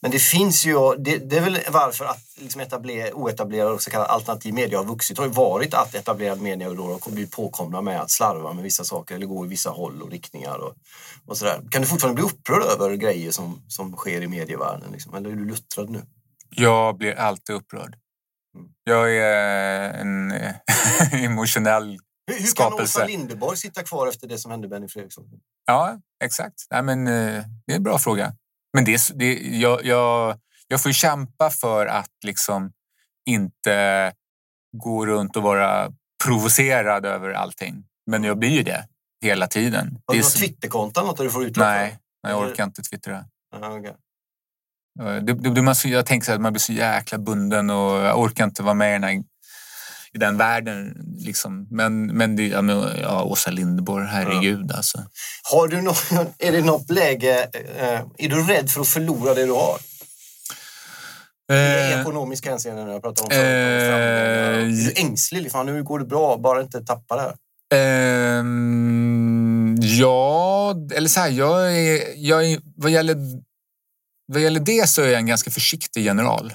[0.00, 3.90] Men det finns ju, det, det är väl varför att liksom etabler, oetablerad och så
[3.90, 7.82] kallad alternativ media har vuxit har ju varit att etablerad media då har blivit påkomna
[7.82, 10.74] med att slarva med vissa saker eller gå i vissa håll och riktningar och,
[11.26, 11.60] och sådär.
[11.70, 14.92] Kan du fortfarande bli upprörd över grejer som, som sker i medievärlden?
[14.92, 15.14] Liksom?
[15.14, 16.02] Eller är du luttrad nu?
[16.50, 17.96] Jag blir alltid upprörd.
[18.54, 18.68] Mm.
[18.84, 20.32] Jag är en
[21.24, 21.98] emotionell
[22.28, 25.24] hur, hur kan Åsa Linderborg sitta kvar efter det som hände Benny Fredriksson?
[25.66, 26.66] Ja, exakt.
[26.70, 28.32] Nej, men, eh, det är en bra fråga.
[28.72, 32.72] Men det, det, jag, jag, jag får kämpa för att liksom
[33.26, 34.12] inte
[34.76, 35.92] gå runt och vara
[36.24, 37.84] provocerad över allting.
[38.06, 38.84] Men jag blir ju det
[39.22, 39.98] hela tiden.
[40.06, 43.24] Har du något Twitterkonto något där du får utlopp Nej, jag orkar inte twittra.
[43.54, 43.92] Aha, okay.
[45.20, 48.44] det, det, man, jag tänker så att man blir så jäkla bunden och jag orkar
[48.44, 49.22] inte vara med i den, här,
[50.12, 50.96] i den världen.
[51.18, 51.66] Liksom.
[51.70, 54.76] Men, men, det, ja, men ja, Åsa Linderborg, herregud ja.
[54.76, 54.98] alltså.
[55.52, 59.46] Har du något, är det något läge, eh, är du rädd för att förlora det
[59.46, 59.78] du har?
[61.52, 63.30] I Eh, ekonomisk hänseende när jag pratar om.
[63.32, 65.42] Eh, ängslig?
[65.42, 67.34] Liksom, nu går det bra, bara inte tappa det här.
[67.74, 73.16] Ehm, ja, eller så här, jag är, jag är, vad, gäller,
[74.32, 76.52] vad gäller det så är jag en ganska försiktig general,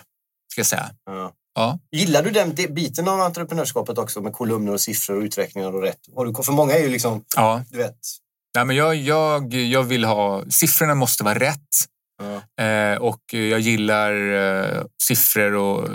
[0.51, 0.89] ska jag säga.
[1.05, 1.31] Ja.
[1.55, 1.79] Ja.
[1.91, 5.81] Gillar du den de- biten av entreprenörskapet också med kolumner och siffror och uträkningar och
[5.81, 5.99] rätt?
[6.45, 7.97] För många är ju liksom, Ja, du vet,
[8.55, 10.43] Nej, men jag, jag, jag vill ha...
[10.49, 11.67] Siffrorna måste vara rätt.
[12.57, 12.63] Ja.
[12.63, 15.89] Eh, och jag gillar eh, siffror och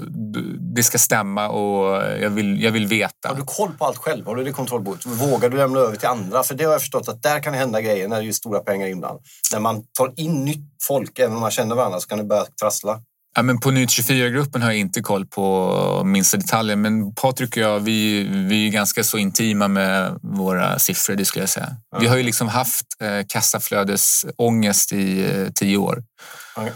[0.76, 3.28] det ska stämma och jag vill, jag vill veta.
[3.28, 4.26] Har du koll på allt själv?
[4.26, 5.06] Har du det kontrollbordet?
[5.06, 6.42] Vågar du lämna över till andra?
[6.42, 8.60] För det har jag förstått att där kan det hända grejer när det är stora
[8.60, 9.24] pengar inblandade.
[9.52, 12.44] När man tar in nytt folk, även om man känner varandra, så kan det börja
[12.60, 13.02] trassla.
[13.36, 16.76] Ja, men på Nytt 24-gruppen har jag inte koll på minsta detaljer.
[16.76, 21.42] Men Patrik och jag, vi, vi är ganska så intima med våra siffror, det skulle
[21.42, 21.76] jag säga.
[22.00, 26.02] Vi har ju liksom haft eh, kassaflödesångest i eh, tio år.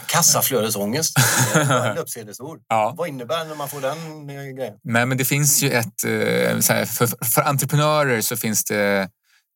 [0.06, 1.16] Kassaflödesångest.
[1.54, 2.58] Det är ett löpsedelsord.
[2.68, 2.94] Ja.
[2.96, 4.74] Vad innebär det när man får den eh, grejen?
[4.84, 6.04] Nej, men det finns ju ett...
[6.04, 9.08] eh, för, för entreprenörer så finns det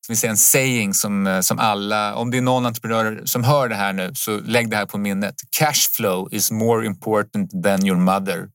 [0.07, 2.15] ska vi säga, en saying som, eh, som alla...
[2.15, 4.99] Om det är någon entreprenör som hör det här nu, så lägg det här på
[4.99, 5.35] minnet.
[5.59, 8.49] Cashflow is more important than your mother.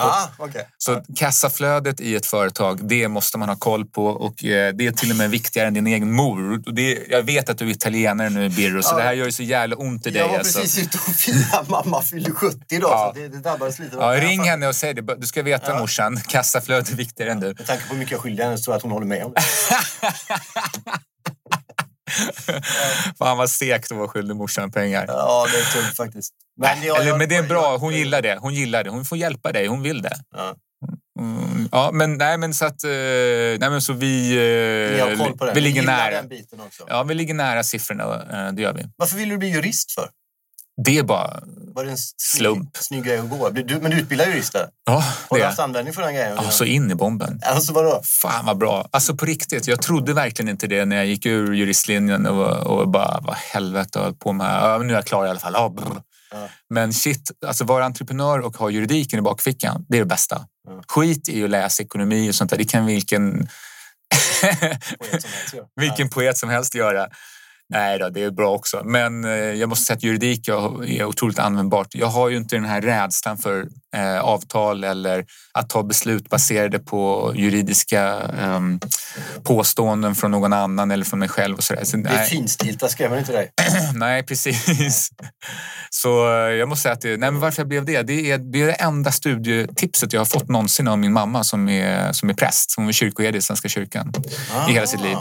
[0.00, 0.68] Ah, okej.
[0.78, 4.92] Så kassaflödet i ett företag, det måste man ha koll på och eh, det är
[4.92, 6.72] till och med viktigare än din egen mor.
[6.72, 8.96] Det, jag vet att du är italienare nu, Birro, så Ja.
[8.96, 10.22] det här gör ju så jävla ont i dig.
[10.22, 10.60] Jag var alltså.
[10.60, 13.12] precis ute och firade mamma fyllde 70 idag, Ja.
[13.14, 13.96] så det, det drabbades lite.
[13.96, 15.16] Ja, ring henne och säg det.
[15.16, 15.78] Du ska veta Ja.
[15.78, 17.46] morsan, kassaflödet är viktigare än du.
[17.46, 19.24] Med tanke på hur mycket jag skyller henne så tror jag att hon håller med
[19.24, 19.42] om det.
[23.18, 25.04] Fan vad segt att vara skyldig morsan pengar.
[25.08, 26.32] Ja, det är tungt faktiskt.
[26.60, 28.38] Men, jag- Eller, jag- men det är bra, hon gillar det.
[28.40, 28.90] Hon gillar det.
[28.90, 30.16] Hon får hjälpa dig, hon vill det.
[30.36, 30.54] Ja.
[31.20, 32.84] Mm, ja, men nej, men så att...
[32.84, 34.28] eh, Nej, men så vi...
[34.94, 35.52] Ni har eh, koll på det.
[35.52, 36.10] Vi ligger nära.
[36.10, 36.84] den biten också.
[36.88, 38.04] Ja, vi ligger nära siffrorna.
[38.32, 38.84] eh, Det gör vi.
[38.96, 40.08] Varför vill du bli jurist för?
[40.84, 41.40] Det är bara...
[41.74, 42.76] Var det en snygg, Slump.
[42.76, 43.50] snygg grej att gå?
[43.50, 44.66] Du, men du utbildar jurister?
[44.86, 44.92] Ja,
[45.28, 45.46] Har det du är.
[45.46, 46.32] haft användning för den grejen?
[46.44, 47.40] Ja, så in i bomben.
[47.44, 48.00] Alltså vadå?
[48.04, 48.88] Fan vad bra.
[48.92, 52.88] Alltså på riktigt, jag trodde verkligen inte det när jag gick ur juristlinjen och, och
[52.88, 54.46] bara, vad helvete har jag på med?
[54.62, 55.52] Ja, nu är jag klar i alla fall.
[55.54, 55.74] Ja.
[56.30, 56.48] Ja.
[56.70, 60.44] Men shit, alltså vara entreprenör och ha juridiken i bakfickan, det är det bästa.
[60.68, 60.82] Ja.
[60.88, 62.56] Skit i att läsa ekonomi och sånt där.
[62.58, 63.48] Det kan vilken,
[64.98, 67.08] Poet helst, vilken poet som helst göra.
[67.70, 68.82] Nej då, det är bra också.
[68.84, 71.88] Men eh, jag måste säga att juridik är otroligt användbart.
[71.90, 76.78] Jag har ju inte den här rädslan för eh, avtal eller att ta beslut baserade
[76.78, 78.60] på juridiska eh,
[79.42, 81.56] påståenden från någon annan eller från mig själv.
[81.56, 81.84] Och så där.
[81.84, 83.52] Så, Det är nej, finstilt, där skrämmer inte dig.
[83.94, 85.10] nej, precis.
[85.90, 88.38] Så eh, jag måste säga att det, nej, men varför jag blev det, det är,
[88.38, 92.30] det är det enda studietipset jag har fått någonsin av min mamma som är, som
[92.30, 92.74] är präst.
[92.76, 94.12] Hon är kyrkoherde i Svenska kyrkan
[94.68, 95.16] i hela sitt liv.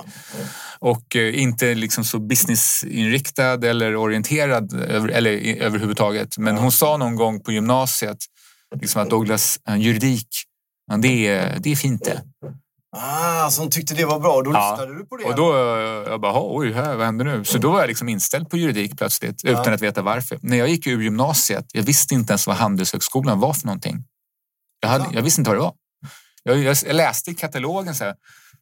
[0.79, 6.37] Och eh, inte liksom så businessinriktad eller orienterad över, eller överhuvudtaget.
[6.37, 8.17] Men hon sa någon gång på gymnasiet
[8.81, 10.27] liksom att Douglas, juridik,
[10.91, 12.21] ja, det, är, det är fint det.
[12.97, 14.71] Ah, så hon tyckte det var bra och då Ja.
[14.71, 15.23] lyssnade du på det?
[15.23, 17.43] Och då eh, jag bara, oj, här, vad händer nu?
[17.43, 20.39] Så då var jag liksom inställd på juridik plötsligt utan att veta varför.
[20.41, 24.03] När jag gick ur gymnasiet, jag visste inte ens vad Handelshögskolan var för någonting.
[24.79, 25.11] Jag, hade, Ja.
[25.13, 25.73] jag visste inte vad det var.
[26.43, 28.15] Jag, jag, jag läste i katalogen så här,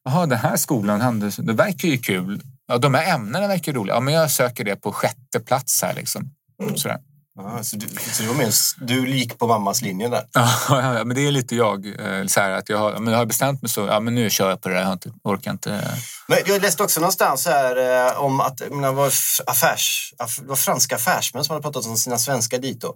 [0.05, 2.41] jaha, den här skolan, handels, det verkar ju kul.
[2.67, 3.95] Ja, de här ämnena verkar roliga.
[3.95, 6.29] Ja, men jag söker det på sjätte plats här liksom.
[6.75, 6.97] Sådär.
[7.39, 10.25] Ah, så du, så du, var med, du gick på mammas linje där?
[10.69, 11.85] Ja, men det är lite jag.
[12.19, 14.29] eh, Så här, att jag har, men jag har bestämt mig så, ja men nu
[14.29, 15.97] kör jag på det där, jag har inte, orkar inte.
[16.27, 19.11] Men jag läste också någonstans här eh, om att det, var
[19.47, 22.93] affärs, det var franska affärsmän som hade pratat om sina svenska dito.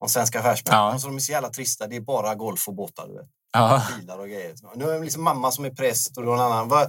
[0.00, 0.74] Om svenska affärsmän.
[0.74, 0.92] Ja.
[0.92, 1.86] Alltså, de är så jävla trista.
[1.86, 3.06] Det är bara golf och båtar.
[3.08, 3.26] Du vet.
[3.54, 3.82] Ja.
[4.00, 4.54] Bilar och grejer.
[4.76, 6.68] Nu är det liksom mamma som är präst och någon annan.
[6.68, 6.82] Var,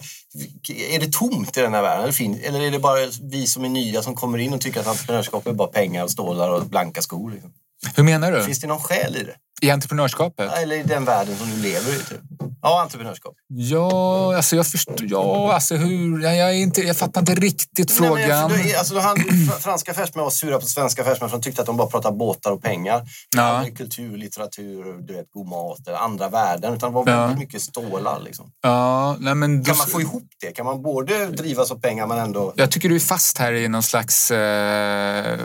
[0.92, 2.04] är det tomt i den här världen?
[2.04, 4.80] Eller, fin, eller är det bara vi som är nya som kommer in och tycker
[4.80, 7.32] att entreprenörskap är bara pengar och stålar och blanka skor?
[7.32, 7.54] Liksom?
[7.96, 8.44] Hur menar du?
[8.44, 9.36] Finns det någon skäl i det?
[9.62, 10.52] I entreprenörskapet?
[10.54, 11.98] Eller i den världen som du lever i?
[11.98, 12.20] Typ?
[12.62, 13.34] Ja, entreprenörskap.
[13.48, 14.96] Ja, alltså jag förstår.
[15.02, 16.24] Ja, alltså hur?
[16.24, 18.50] Jag, jag, inte, jag fattar inte riktigt Nej, men frågan.
[18.50, 21.62] för då, alltså, då han, fr- franska affärsmän var sura på svenska affärsmän som tyckte
[21.62, 23.02] att de bara pratade båtar och pengar.
[23.36, 23.66] Ja.
[23.78, 26.74] Kultur, litteratur, du vet, god mat, eller andra värden.
[26.74, 27.22] Utan det var Ja.
[27.22, 28.20] väldigt mycket stålar.
[28.20, 28.52] Liksom.
[28.62, 30.52] Ja, nej, men då, Kan man få ihop det?
[30.52, 32.54] Kan man både drivas av pengar men ändå...
[32.56, 35.40] Jag tycker du är fast här i någon slags eh,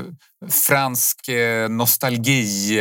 [0.48, 2.80] fransk eh, nostalgi,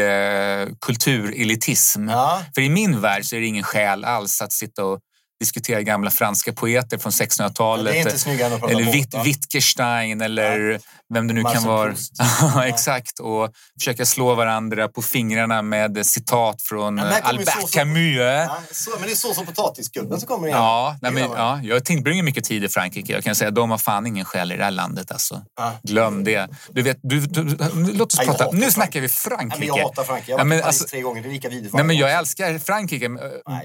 [0.81, 2.09] kulturelitism.
[2.09, 4.99] Ja, För i min värld så är det ingen skäl alls att sitta och
[5.39, 7.93] diskutera gamla franska poeter från 1600-talet.
[7.93, 9.15] Det är inte snyggare än att prata eller Witt?
[9.25, 10.79] Wittgenstein eller
[11.13, 11.93] vem det nu Marcel kan vara.
[12.41, 13.19] Ja, Exakt.
[13.19, 13.49] Och
[13.79, 18.15] försöka slå varandra på fingrarna med citat från Ja, Albert Camus.
[18.17, 20.59] Ja, så, men det är så som potatisgubben som kommer igen.
[20.59, 23.13] Ja, nej, men, ja, jag tillbringar mycket tid i Frankrike.
[23.13, 25.11] Jag kan säga de har fan ingen själ i det här landet.
[25.11, 25.41] Alltså.
[25.57, 25.73] Ja.
[25.83, 26.47] Glöm det.
[26.69, 27.57] Du vet, du, du, du,
[27.93, 28.51] låt oss Ja, prata.
[28.51, 29.65] Nu snackar vi Frankrike.
[29.67, 30.31] jag hatar Frankrike.
[30.31, 31.21] Jag har Ja, varit i Paris alltså- tre gånger.
[31.21, 33.09] Det är lika vidrigt Nej, men varje jag älskar Frankrike.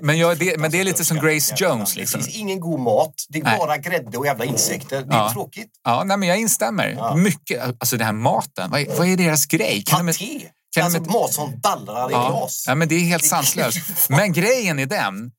[0.02, 1.96] Men, jag, det, men det är lite som Grace jävla- Jones.
[1.96, 2.20] Liksom.
[2.20, 3.14] Det finns ingen god mat.
[3.29, 3.59] Det är Nej.
[3.59, 5.03] bara grädde och jävla insekter.
[5.03, 5.33] Det är Ja.
[5.33, 5.70] tråkigt.
[5.85, 6.88] Ja, nej, men jag instämmer.
[6.98, 7.14] Ja.
[7.16, 7.62] Mycket.
[7.64, 8.70] Alltså det här maten.
[8.70, 9.83] Vad är, vad är deras grej?
[9.87, 10.40] Kan de, Paté.
[10.77, 12.64] kan alltså de- mat som dallrar i ja, glas.
[12.68, 13.79] ja, men det är helt sanslöst.
[14.09, 15.31] Men grejen är den.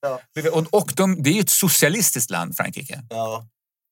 [0.53, 3.01] Och, och de, det är ju ett socialistiskt land, Frankrike.
[3.09, 3.45] Ja.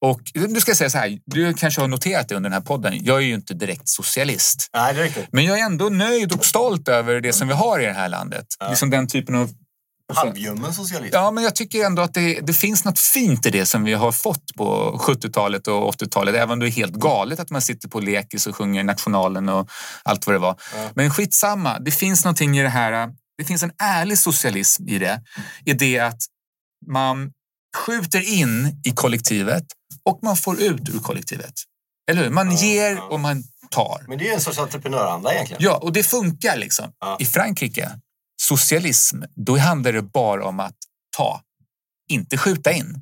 [0.06, 3.04] Och du ska säga så här, du kanske har noterat det under den här podden.
[3.04, 4.69] Jag är ju inte direkt socialist.
[4.76, 5.28] Nej, det är riktigt.
[5.32, 8.10] Men jag är ändå nöjd och stolt över det som vi har i det här
[8.10, 8.46] landet.
[8.60, 8.69] Ja.
[8.69, 9.50] Liksom den typen av...
[10.13, 11.15] Halvljummen socialism.
[11.15, 13.93] Ja, men jag tycker ändå att det, det finns något fint i det som vi
[13.93, 16.35] har fått på 70-talet och 80-talet.
[16.35, 19.69] Även om det är helt galet att man sitter på lekis och sjunger Nationalen och
[20.03, 20.59] allt vad det var.
[20.75, 20.89] Ja.
[20.95, 23.09] Men skitsamma, det finns någonting i det här.
[23.37, 25.21] Det finns en ärlig socialism i det.
[25.65, 26.19] I det att
[26.91, 27.31] man
[27.77, 29.63] skjuter in i kollektivet
[30.09, 31.53] och man får ut ur kollektivet.
[32.11, 32.29] Eller hur?
[32.29, 33.01] Man Ja, ger ja.
[33.01, 34.05] och man tar.
[34.07, 35.63] Men det är en sorts entreprenöranda egentligen.
[35.63, 36.91] Ja, och det funkar liksom.
[36.99, 37.17] Ja.
[37.19, 37.91] I Frankrike,
[38.49, 40.75] socialism, då handlar det bara om att
[41.17, 41.41] ta,
[42.10, 42.95] inte skjuta in.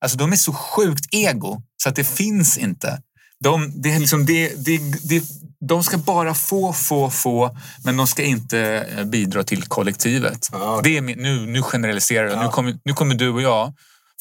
[0.00, 3.02] Alltså de är så sjukt ego så att det finns inte.
[3.40, 4.78] De, det är liksom, det, det,
[5.08, 5.24] det,
[5.68, 8.60] de ska bara få, få, få, men de ska inte
[8.96, 10.48] eh, bidra till kollektivet.
[10.52, 10.80] Ja.
[10.84, 12.36] Det är, nu, nu generaliserar jag.
[12.36, 12.42] Ja.
[12.42, 13.74] Nu, kommer, nu kommer du och jag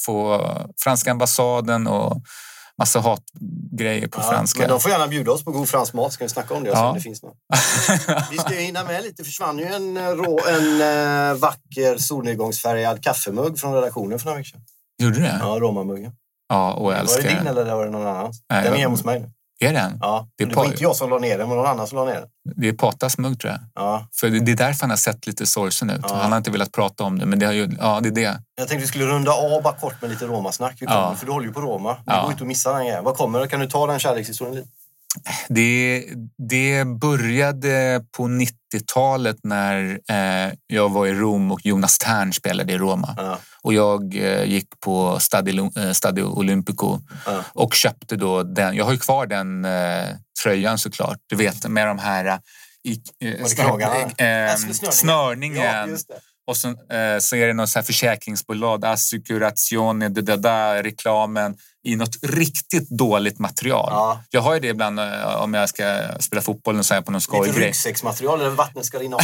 [0.06, 0.42] få
[0.84, 2.24] franska ambassaden och
[2.78, 4.60] massa hatgrejer på Ja, franska.
[4.60, 6.14] Men de får gärna bjuda oss på god fransk mat.
[6.14, 6.70] Ska vi snacka om det?
[6.70, 6.92] Ja.
[6.96, 7.38] det finns något.
[8.32, 9.16] Vi ska ju hinna med lite.
[9.18, 14.38] Det försvann ju en, eh, rå, en eh, vacker solnedgångsfärgad kaffemugg från redaktionen för några
[14.38, 14.62] veckor sedan.
[15.02, 15.38] Gjorde du det?
[15.42, 16.12] Ja, Romamuggen.
[16.50, 18.44] Ja, och jag Var älskar det din eller var det någon annans?
[18.50, 19.32] Nej, den är hemma hos mig nu.
[19.62, 19.98] Är den?
[20.02, 22.06] Ja, Det det, var inte jag som la ner den, men någon annan som la
[22.06, 22.30] ner den.
[22.56, 23.60] Det är Patas mugg tror jag.
[23.76, 24.08] Ja.
[24.20, 26.00] För det det är därför han har sett lite sorgsen ut.
[26.10, 26.16] Ja.
[26.16, 28.22] Han har inte velat prata om det, men det, har ju, ja, det är det.
[28.56, 30.76] Jag tänkte vi skulle runda av bara kort med lite Romasnack.
[30.80, 31.16] Ja.
[31.16, 31.94] För du håller ju på Roma.
[31.94, 32.22] Det Ja.
[32.22, 33.04] går inte att missa den grejen.
[33.04, 33.48] Vad kommer?
[33.48, 34.68] Kan du ta den kärlekshistorien lite?
[35.50, 36.06] Det,
[36.38, 42.78] det började på 90-talet när eh, jag var i Rom och Jonas Tern spelade i
[42.78, 43.14] Roma.
[43.18, 43.40] Ja.
[43.62, 47.44] Och jag eh, gick på Stadio, eh, Stadio Olimpico Ja.
[47.54, 48.76] och köpte då den.
[48.76, 50.08] Jag har ju kvar den eh,
[50.44, 51.18] tröjan såklart.
[51.28, 52.38] Du vet med de här eh,
[52.84, 53.02] i,
[54.92, 55.90] snörningen.
[55.90, 56.16] Ja.
[56.48, 56.76] Och så,
[57.20, 62.90] så är det något så här försäkringsbolag, Assicurazione, det där, där reklamen i något riktigt
[62.90, 63.90] dåligt material.
[63.92, 64.24] Ja.
[64.30, 67.12] Jag har ju det ibland eh, om jag ska spela fotboll och så här på
[67.12, 67.68] någon Lite skojgrej.
[67.68, 69.22] ryggsäcksmaterial eller vattnet ska rinna av.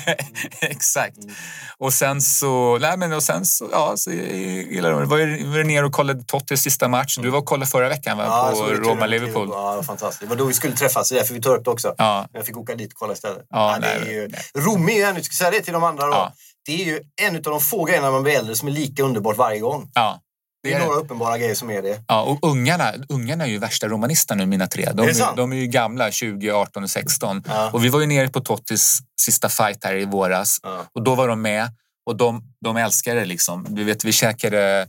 [0.60, 1.18] Exakt.
[1.18, 1.34] Mm.
[1.78, 5.06] Och sen så, nej men och sen så, ja, så gillar jag det.
[5.06, 7.18] Var ju nere och kollade Tottis sista match.
[7.22, 8.24] Du var och kollade förra veckan va?
[8.26, 9.48] Ja, på Roma-Liverpool.
[9.52, 10.20] Ja, fantastiskt.
[10.20, 11.94] Det var då vi skulle träffas, så därför vi tar upp det också.
[11.98, 13.46] Ja, Jag fick åka dit och kolla istället.
[13.50, 14.28] Ja, det är nej, ju...
[14.28, 14.40] nej.
[14.64, 16.32] Rom är ju ska säga det till de andra då.
[16.66, 19.36] Det är ju en av de få grejerna man blir äldre som är lika underbart
[19.36, 19.90] varje gång.
[19.94, 20.20] ja.
[20.62, 22.00] Det är några uppenbara grejer som är det.
[22.08, 24.88] Ja, och ungarna, ungarna är ju värsta romanisterna nu, mina tre.
[24.94, 27.42] De, Är är, de är ju gamla, 20, 18 och 16.
[27.46, 27.70] Ja.
[27.70, 30.58] Och vi var ju nere på Tottis sista fight här i våras.
[30.62, 30.84] Ja.
[30.94, 31.68] Och då var de med
[32.06, 33.66] och de, de älskade det liksom.
[33.68, 34.86] Du vet, vi käkade eh,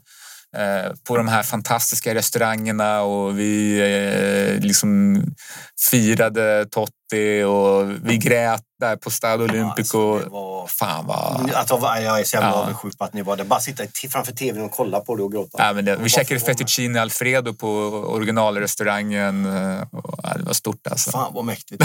[1.08, 3.80] på de här fantastiska restaurangerna och vi
[4.56, 5.24] eh, liksom
[5.92, 9.10] firade Totti och vi grät där på
[9.44, 10.14] Olimpico.
[10.14, 10.68] Alltså, det var...
[10.68, 11.52] Fan vad...
[11.54, 12.54] Att jag, jag är så jävla Ja.
[12.56, 13.44] avundsjuk på att ni var där.
[13.44, 15.58] Bara sitta framför tvn och kolla på det och gråta.
[15.68, 17.70] Ja, men det, vi käkade fettuccine alfredo på
[18.08, 19.46] originalrestaurangen.
[19.46, 21.12] eh, Och, ja, det var stort alltså.
[21.12, 21.84] Fan vad mäktigt.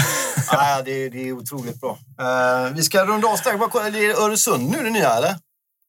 [0.53, 1.99] ja, det, det är otroligt bra.
[2.21, 3.57] Eh, vi ska runda av strax.
[3.71, 5.37] Kolla, Det är Öresund nu det nya eller?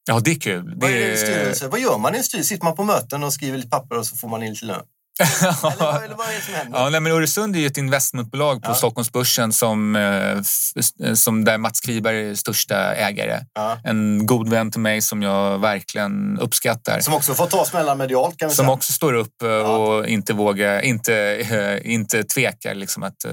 [0.05, 0.73] Ja, det är kul.
[0.77, 2.49] Vad, är det, vad gör man i en styrelse?
[2.49, 4.85] Sitter man på möten och skriver lite papper och så får man in lite lön?
[5.19, 6.79] Eller, eller vad är det som händer?
[6.79, 8.75] Ja, nej, men Öresund är ju ett investmentbolag på Ja.
[8.75, 13.39] Stockholmsbörsen som, eh, f- som där Mats Kviberg är största ägare.
[13.53, 13.77] Ja.
[13.83, 16.99] En god vän till mig som jag verkligen uppskattar.
[16.99, 18.73] Som också får ta smällar medialt kan vi Som säga.
[18.73, 23.31] också står upp eh, och inte vågar, inte, eh, inte tvekar liksom att eh,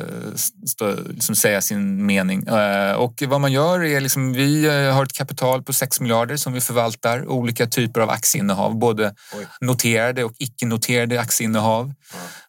[0.66, 2.46] stå, liksom säga sin mening.
[2.46, 6.36] Eh, Och vad man gör är liksom, vi eh, har ett kapital på 6 miljarder
[6.36, 7.28] som vi förvaltar.
[7.28, 9.46] Olika typer av aktieinnehav, både Oj.
[9.60, 11.69] noterade och icke-noterade aktieinnehav.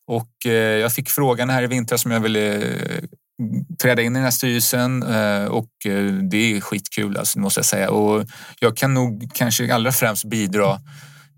[0.08, 3.04] Och eh, jag fick frågan här i vintras om jag ville eh,
[3.82, 5.70] träda in i den här styrelsen eh, och
[6.30, 7.90] det är skitkul alltså, måste jag säga.
[7.90, 8.26] Och
[8.60, 10.80] jag kan nog kanske allra främst bidra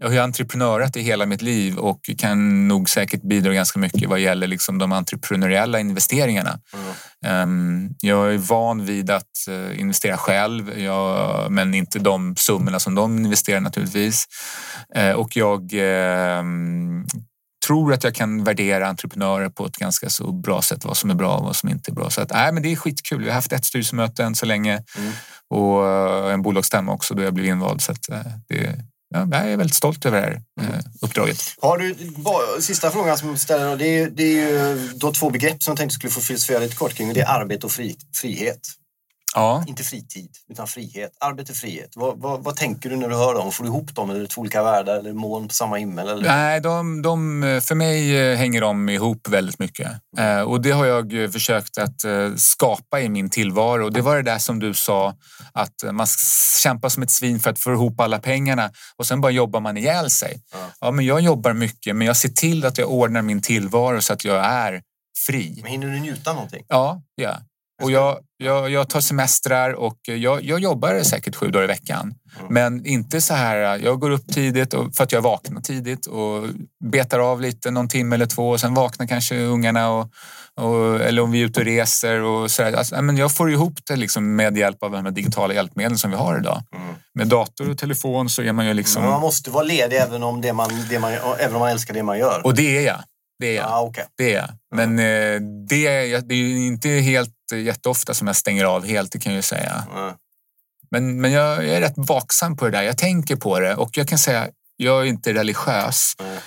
[0.04, 4.10] jag har ju entreprenörat i hela mitt liv och kan nog säkert bidra ganska mycket
[4.10, 6.60] vad gäller liksom de entreprenöriella investeringarna.
[7.34, 7.90] Mm.
[8.02, 13.60] Jag är van vid att investera själv, jag, men inte de summorna som de investerar
[13.60, 14.26] naturligtvis.
[15.16, 17.06] Och jag ehm,
[17.68, 21.16] tror att jag kan värdera entreprenörer på ett ganska så bra sätt, vad som är
[21.16, 22.10] bra och vad som inte är bra.
[22.10, 23.22] Så att, nej, men det är skitkul.
[23.22, 25.12] Vi har haft ett styrelsemöte än så länge mm.
[25.50, 27.82] och en bolagsstämma också då jag blev invald.
[27.82, 28.08] Så att,
[28.48, 30.86] det, ja, jag är väldigt stolt över det här mm.
[31.02, 31.38] uppdraget.
[31.62, 31.96] Har du,
[32.62, 35.78] sista frågan som jag ställer, det är, det är ju då två begrepp som jag
[35.78, 37.14] tänkte skulle få filosofera lite kort kring.
[37.14, 38.60] Det är arbete och fri, frihet.
[39.34, 39.64] Ja.
[39.68, 41.12] Inte fritid, utan frihet.
[41.20, 41.92] Arbete, frihet.
[41.96, 43.52] Vad, vad, vad, tänker du när du hör dem?
[43.52, 44.10] Får du ihop dem?
[44.10, 46.08] Är det två olika världar eller moln på samma himmel?
[46.08, 46.28] Eller?
[46.28, 49.92] Nej, de, de, för mig eh, hänger de ihop väldigt mycket.
[50.18, 53.90] Eh, och det har jag försökt att eh, skapa i min tillvaro.
[53.90, 55.16] Det var det där som du sa,
[55.54, 56.08] att man
[56.64, 59.78] kämpar som ett svin för att få ihop alla pengarna och sen bara jobbar man
[59.78, 60.42] ihjäl sig.
[60.52, 60.58] Ja.
[60.80, 64.14] ja, men jag jobbar mycket, men jag ser till att jag ordnar min tillvaro så
[64.14, 64.82] att jag är
[65.28, 65.60] fri.
[65.62, 66.66] Men hinner du njuta någonting?
[66.68, 67.38] Ja, ja.
[67.82, 72.14] Och jag, jag, jag tar semestrar och jag, jag jobbar säkert sju dagar i veckan.
[72.40, 72.54] Mm.
[72.54, 76.48] Men inte så här, jag går upp tidigt för att jag vaknar tidigt och
[76.92, 80.10] betar av lite någon timme eller två och sen vaknar kanske ungarna och,
[80.62, 83.74] och eller om vi är ute och reser och så alltså, men Jag får ihop
[83.88, 86.64] det liksom med hjälp av de här digitala hjälpmedlen som vi har idag.
[86.76, 86.96] Mm.
[87.16, 89.02] Med dator och telefon så är man ju liksom...
[89.02, 91.94] Men man måste vara ledig även om, det man, det man, även om man älskar
[91.94, 92.42] det man gör.
[92.46, 93.04] Och det är jag.
[93.40, 93.72] Det är jag.
[93.72, 94.06] Ah, okay.
[94.18, 94.50] det är jag.
[94.76, 99.20] Men eh, det, är, det är inte helt jätteofta som jag stänger av helt, det
[99.20, 99.88] kan jag ju säga.
[99.96, 100.14] Mm.
[100.92, 102.84] Men, men jag, jag, är rätt vaksam på det där.
[102.84, 106.14] Jag tänker på det och jag kan säga, jag är inte religiös.
[106.20, 106.38] Mm.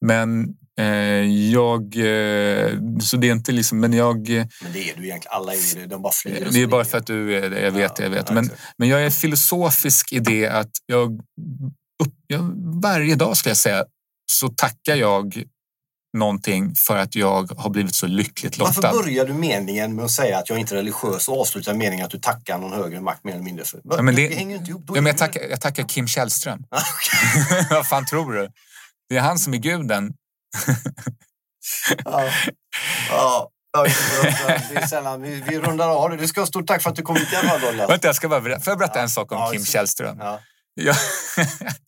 [0.00, 1.82] Men eh, jag...
[1.96, 2.70] Eh,
[3.00, 4.28] så det är inte liksom, men jag...
[4.28, 5.20] Men det är du egentligen.
[5.36, 5.86] Alla är det.
[5.86, 6.48] De bara flyr.
[6.52, 7.60] Det är bara för att du är det.
[7.60, 8.30] Jag vet, ja, jag vet.
[8.30, 11.20] Men, men jag är filosofisk i det att jag,
[12.04, 13.84] upp, jag varje dag skulle jag säga
[14.32, 15.44] så tackar jag
[16.16, 18.80] någonting för att jag har blivit så lyckligt lottad.
[18.80, 22.04] Varför börjar du meningen med att säga att jag inte är religiös och avslutar meningen
[22.04, 23.64] att du tackar någon högre makt mer eller mindre?
[23.64, 23.80] För?
[23.84, 24.82] Ja, men det, det hänger inte ihop.
[24.86, 26.64] Ja, men jag, tackar, jag tackar Kim Källström.
[26.70, 26.80] Ah,
[27.70, 28.48] Vad fan tror du?
[29.08, 30.12] Det är han som är guden.
[32.04, 32.30] ja.
[33.10, 33.50] ja.
[34.70, 35.22] Det är sällan.
[35.22, 36.16] Vi, vi rundar av det.
[36.16, 37.76] Du ska ha stort tack för att du kom hit i alla fall.
[37.76, 38.60] Vänta, jag ska bara berätta.
[38.60, 39.02] Får jag berätta ja.
[39.02, 40.18] en sak om ja, Kim Källström?
[40.18, 40.94] Ja.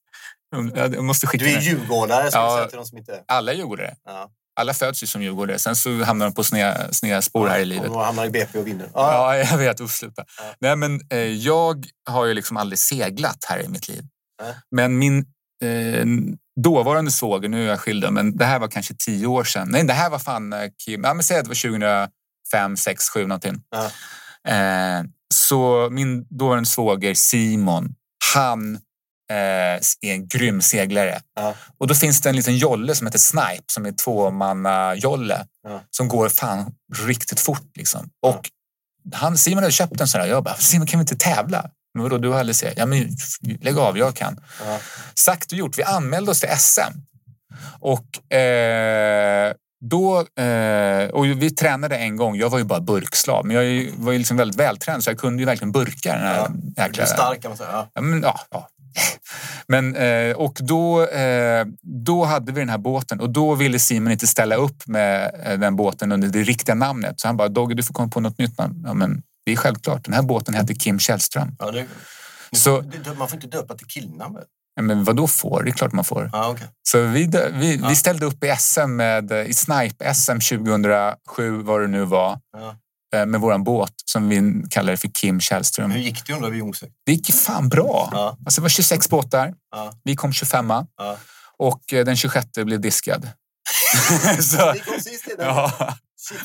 [0.75, 3.25] Jag måste skicka du är djurgårdare, som ja, till de som inte...
[3.29, 3.95] Alla djurgårdare.
[4.05, 4.31] Ja.
[4.61, 5.59] Alla föds ju som djurgårdare.
[5.59, 7.91] Sen så hamnar de på sneda, sneda spår här i livet.
[7.91, 8.91] Och hamnar i BP och vinner.
[8.95, 9.91] Ja, ja jag vet.
[9.91, 10.25] Sluta.
[10.39, 10.45] Ja.
[10.59, 14.05] Nej, men, eh, jag har ju liksom aldrig seglat här i mitt liv.
[14.43, 14.55] Ja.
[14.71, 15.19] Men min
[15.65, 16.07] eh,
[16.61, 19.69] dåvarande svåger, nu är jag skild, men det här var kanske tio år sedan.
[19.71, 21.05] Nej, det här var fan eh, Kim.
[21.05, 22.09] Ja, men säg att det var
[22.53, 23.63] 2005, 6, 7 någonting.
[24.49, 25.03] Eh,
[25.35, 27.95] så min dåvarande svåger Simon,
[28.35, 28.81] han
[29.29, 31.21] är en grym seglare.
[31.35, 31.55] Ja.
[31.79, 35.81] Och då finns det en liten jolle som heter Snipe som är tvåmanna-jolle ja.
[35.91, 36.73] som går fan
[37.07, 37.71] riktigt fort.
[37.77, 38.11] Liksom.
[38.23, 38.51] Och
[39.13, 40.29] han, Simon hade köpt en sån där.
[40.29, 41.71] Jag bara, Simon kan vi inte tävla?
[41.95, 42.79] Men vadå, du har aldrig sett?
[42.79, 43.17] Ja, men
[43.61, 44.41] lägg av, jag kan.
[44.67, 44.79] Ja.
[45.15, 45.79] Sagt och gjort.
[45.79, 46.99] Vi anmälde oss till SM.
[47.81, 52.37] Och eh, då, eh, och vi tränade en gång.
[52.37, 55.43] Jag var ju bara burkslav, men jag var ju liksom väldigt vältränad så jag kunde
[55.43, 57.07] ju verkligen burka den här ja, jäkla...
[57.07, 57.71] stark kan man säga.
[57.73, 57.91] Ja.
[57.95, 58.69] Ja, men, ja, ja,
[59.67, 64.13] men, eh, och då, eh, då hade vi den här båten och då ville Simon
[64.13, 67.21] inte ställa upp med eh, den båten under det riktiga namnet.
[67.21, 68.83] Så han bara, Dogge du får komma på något nytt namn.
[68.87, 71.57] Ja, men det är självklart, den här båten heter Kim Källström.
[71.59, 71.87] Ja, det,
[72.53, 72.83] så,
[73.19, 74.39] man får inte döpa till killnamn
[74.79, 75.63] Ja, men vad då får?
[75.63, 76.31] Det är klart man får.
[76.33, 76.67] Ah, okay.
[76.83, 77.89] Så vi, vi, ah.
[77.89, 82.33] vi ställde upp i SM med, i Snipe-SM 2007, vad det nu var.
[82.33, 82.73] Ah.
[83.15, 85.91] Eh, med våran båt som vi kallar för Kim Källström.
[85.91, 86.73] Hur gick det undrar vi?
[87.07, 88.09] Det gick fan bra.
[88.13, 88.37] Ja.
[88.45, 89.55] Alltså, det var 26 båtar.
[89.71, 89.93] Ja.
[90.05, 91.17] Vi kom 25 ja.
[91.59, 93.31] och eh, den 26 blev diskad.
[94.41, 95.35] så, vi kom sist i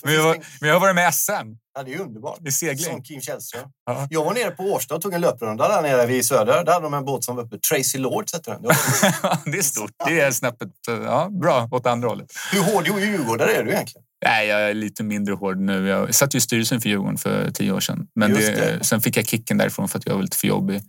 [0.03, 1.31] Men jag, var, men jag har varit med i SM.
[1.75, 2.39] Ja, det är underbart.
[2.47, 2.91] I segling.
[2.91, 3.69] Som Kim Källström.
[3.85, 4.07] Ja.
[4.09, 6.45] Jag var nere på Årsta och tog en löprunda där nere vid Söder.
[6.45, 7.57] Där hade de en båt som var uppe.
[7.59, 8.61] Tracy Lords hette den.
[9.51, 9.91] Det, är stort.
[10.05, 12.31] Det är snäppet ja, bra åt andra hållet.
[12.51, 14.05] Hur hård djurgårdare är du egentligen?
[14.25, 15.87] Nej, jag är lite mindre hård nu.
[15.87, 18.07] Jag satt ju i styrelsen för Djurgården för tio år sedan.
[18.15, 18.83] Men det, det.
[18.83, 20.81] sen fick jag kicken därifrån för att jag var lite för jobbig.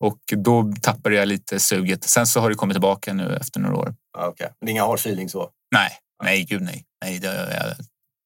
[0.00, 2.04] Och då tappade jag lite suget.
[2.04, 3.94] Sen så har det kommit tillbaka nu efter några år.
[4.18, 4.48] Okej, okay.
[4.60, 5.50] men inga hard feelings så?
[5.74, 5.90] Nej,
[6.24, 6.84] nej, gud nej.
[7.04, 7.74] nej det, jag,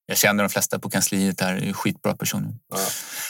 [0.06, 2.54] jag känner de flesta på kansliet där, är skitbra personer.
[2.70, 2.78] Ja.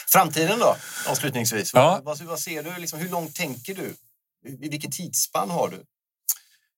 [0.07, 0.75] Framtiden då,
[1.09, 1.73] avslutningsvis?
[1.73, 2.01] Ja.
[2.03, 2.77] Vad, vad ser du?
[2.77, 3.95] Liksom, hur långt tänker du?
[4.63, 5.83] I vilket tidsspann har du?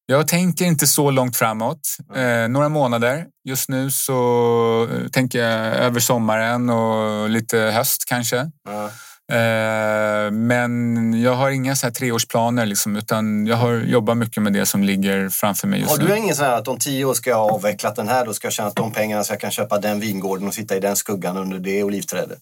[0.08, 1.98] Jag tänker inte så långt framåt.
[2.16, 3.26] Eh, några månader.
[3.43, 8.38] Just nu så eh, tänker jag över sommaren och lite höst kanske.
[8.38, 8.89] Mm.
[9.32, 14.53] Eh, men jag har inga så här treårsplaner liksom, utan jag har jobbat mycket med
[14.53, 16.07] det som ligger framför mig just Har nu.
[16.07, 18.34] du ingen sån här att om tio år ska jag ha avvecklat den här, då
[18.34, 20.95] ska jag tjäna de pengarna så jag kan köpa den vingården och sitta i den
[20.95, 22.39] skuggan under det olivträdet?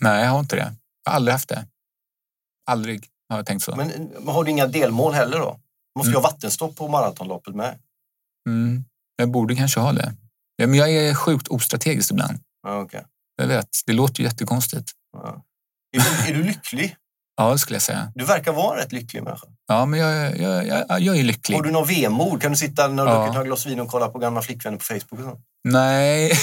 [0.00, 0.74] Nej, jag har inte det.
[1.04, 1.66] Jag har aldrig haft det.
[2.70, 3.76] Aldrig har jag tänkt så.
[3.76, 5.60] Men, har du inga delmål heller då?
[5.98, 6.22] Måste Mm.
[6.22, 7.78] ha vattenstopp på maratonloppet med.
[8.48, 8.84] Mm,
[9.16, 10.14] jag borde kanske ha det.
[10.56, 12.38] Ja, men jag är sjukt ostrategisk ibland.
[12.62, 13.04] Ja, okej.
[13.36, 14.90] Jag vet, det låter ju jättekonstigt.
[15.12, 15.42] ja.
[15.96, 16.96] Är, du, är du lycklig?
[17.36, 18.12] Ja, det skulle jag säga.
[18.14, 19.46] Du verkar vara en rätt lycklig människa.
[19.68, 21.56] Ja, men jag, jag, jag, jag är lycklig.
[21.56, 22.42] Har du någon vemod?
[22.42, 23.16] Kan du sitta när du Ja.
[23.18, 25.12] druckit några glas vin och kolla på gamla flickvänner på Facebook?
[25.12, 25.40] Och sånt?
[25.64, 26.32] Nej.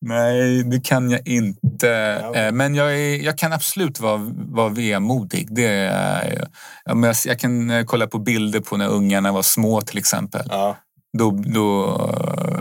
[0.00, 1.86] Nej, det kan jag inte.
[2.22, 2.34] Ja.
[2.34, 5.48] Eh, Men jag, är, jag kan absolut vara, vara vemodig.
[5.54, 6.46] Det är,
[6.84, 7.14] jag.
[7.26, 10.46] Jag, kan eh, kolla på bilder på när ungarna var små till exempel.
[10.50, 10.76] Ja.
[11.18, 11.96] Då, då,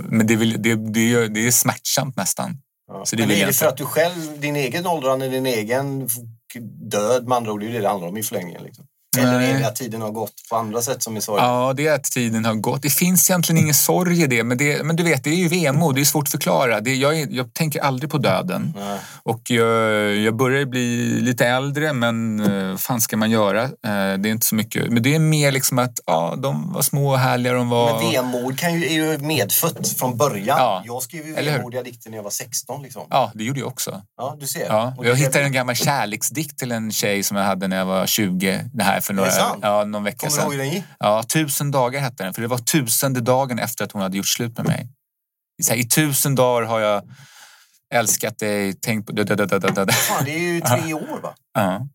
[0.09, 2.57] men det, vill, det, det, är- det är smärtsamt nästan.
[2.87, 3.05] Ja.
[3.05, 6.09] Så det Men är det för att du själv, din egen åldrande, din egen
[6.91, 8.63] död med andra ord, det är det det handlar om i förlängningen.
[8.63, 8.85] Liksom.
[9.17, 11.43] Eller är det att tiden har gått på andra sätt som är sorgligt?
[11.43, 12.81] Ja, det är att tiden har gått.
[12.81, 15.47] Det finns egentligen ingen sorg i det, men, det, men du vet, det är ju
[15.47, 15.95] vemod.
[15.95, 16.81] Det är svårt att förklara.
[16.81, 18.73] Det, jag, jag tänker aldrig på döden.
[18.77, 18.99] Nej.
[19.23, 23.63] Och jag, jag börjar bli lite äldre, men eh, fan ska man göra?
[23.63, 24.91] Eh, det är inte så mycket.
[24.91, 28.01] Men det är mer liksom att ja, de var små och härliga de var.
[28.01, 30.57] Men vemod kan ju, är ju medfött från början.
[30.59, 30.83] Ja.
[30.85, 32.83] Jag skrev ju vemodiga dikter när jag var 16.
[32.83, 33.01] Liksom.
[33.09, 34.01] Ja, det gjorde jag också.
[34.17, 34.65] Ja, du ser.
[34.65, 37.85] Ja, Och jag hittade en gammal kärleksdikt till en tjej som jag hade när jag
[37.85, 38.69] var 20.
[38.73, 39.29] Det här för några,
[39.61, 40.51] ja, någon vecka Kommer du ihåg sedan.
[40.51, 40.83] hur den gick?
[40.99, 42.33] Ja, tusen dagar hette den.
[42.33, 44.87] För det var tusende dagen efter att hon hade gjort slut med mig.
[45.63, 47.03] Så här, I tusen dagar har jag
[47.93, 49.11] älskat dig, tänkt på...
[49.11, 49.93] Da.
[49.93, 51.35] Fan, det är ju tre år va?
[51.53, 51.87] Ja.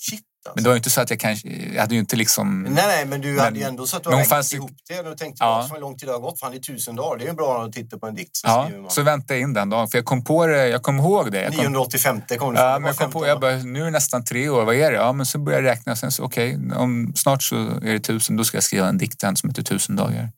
[0.00, 0.56] Shit alltså.
[0.56, 1.48] Men det var inte så att jag kanske...
[1.48, 2.62] Jag hade ju inte liksom...
[2.62, 5.00] Nej, nej, men du Men- hade ju ändå så att du har ju- ihop det
[5.00, 5.66] och tänkt Ja.
[5.68, 5.74] ja.
[5.74, 6.40] hur lång tid det har gått.
[6.40, 7.18] Fan, det är tusen dagar.
[7.18, 8.36] Det är ju bra att titta på en dikt.
[8.36, 9.88] Så Ja, så väntade jag in den dagen.
[9.88, 10.68] För jag kom på det.
[10.68, 11.42] Jag kom ihåg det.
[11.42, 13.90] Jag kom, 985 kom du ja, men jag kom på, jag bara, nu är det
[13.90, 14.64] nästan tre år.
[14.64, 14.96] Vad är det?
[14.96, 15.96] Ja, men så började jag räkna.
[15.96, 18.36] Sen så, okej, om snart så är det tusen.
[18.36, 20.30] Då ska jag skriva en dikt som heter Tusen dagar.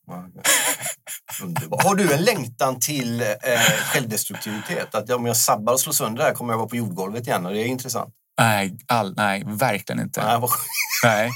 [1.42, 1.82] Underbart.
[1.82, 3.26] Har du en längtan till eh,
[3.92, 4.94] självdestruktivitet?
[4.94, 7.46] Att om jag sabbar och slår sönder det här kommer jag vara på jordgolvet igen.
[7.46, 8.14] Och det är intressant.
[8.40, 10.24] Nej, all, nej verkligen inte.
[10.24, 10.48] Nej,
[11.04, 11.30] Nej.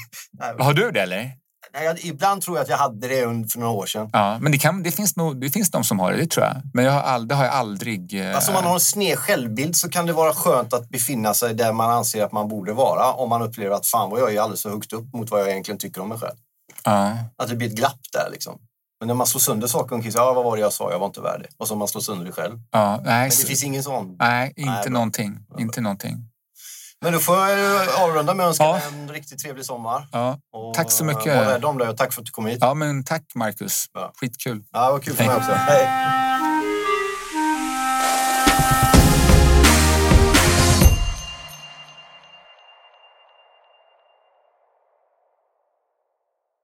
[0.59, 1.31] Har du det eller?
[1.73, 4.09] nej, jag- ibland tror jag att jag hade det för några år sedan.
[4.13, 6.45] Ja, men det, kan, det, finns nog, det finns de som har det, det tror
[6.45, 6.55] jag.
[6.73, 8.19] Men jag har all, det har jag aldrig...
[8.29, 11.33] eh, Alltså om man har en sned självbild så kan det vara skönt att befinna
[11.33, 13.13] sig där man anser att man borde vara.
[13.13, 15.49] Om man upplever att fan vad jag är alldeles för högt upp mot vad jag
[15.49, 16.35] egentligen tycker om mig själv.
[16.83, 17.17] ja.
[17.37, 18.59] Att det blir ett glapp där liksom.
[18.99, 20.99] Men när man slår sönder saker omkring sig, ja vad var det jag sa, jag
[20.99, 21.47] var inte värd det.
[21.57, 22.59] Och så man slår sönder det själv.
[22.71, 24.15] Ja, nej, Men det så- finns ingen sån.
[24.19, 25.37] nej, inte Nej, någonting.
[25.59, 26.29] Inte någonting.
[27.05, 28.79] Men då får jag eh, avrunda med att önska Ja.
[28.93, 30.07] en riktigt trevlig sommar.
[30.11, 30.39] Ja.
[30.53, 31.35] Och Tack så eh, mycket.
[31.37, 32.57] Var rädd om dig och tack för att du kom hit.
[32.61, 33.85] ja, men tack Marcus.
[33.93, 34.11] Ja.
[34.21, 34.63] Skitkul.
[34.73, 35.51] Ja, vad kul för mig också.
[35.51, 36.34] Hej!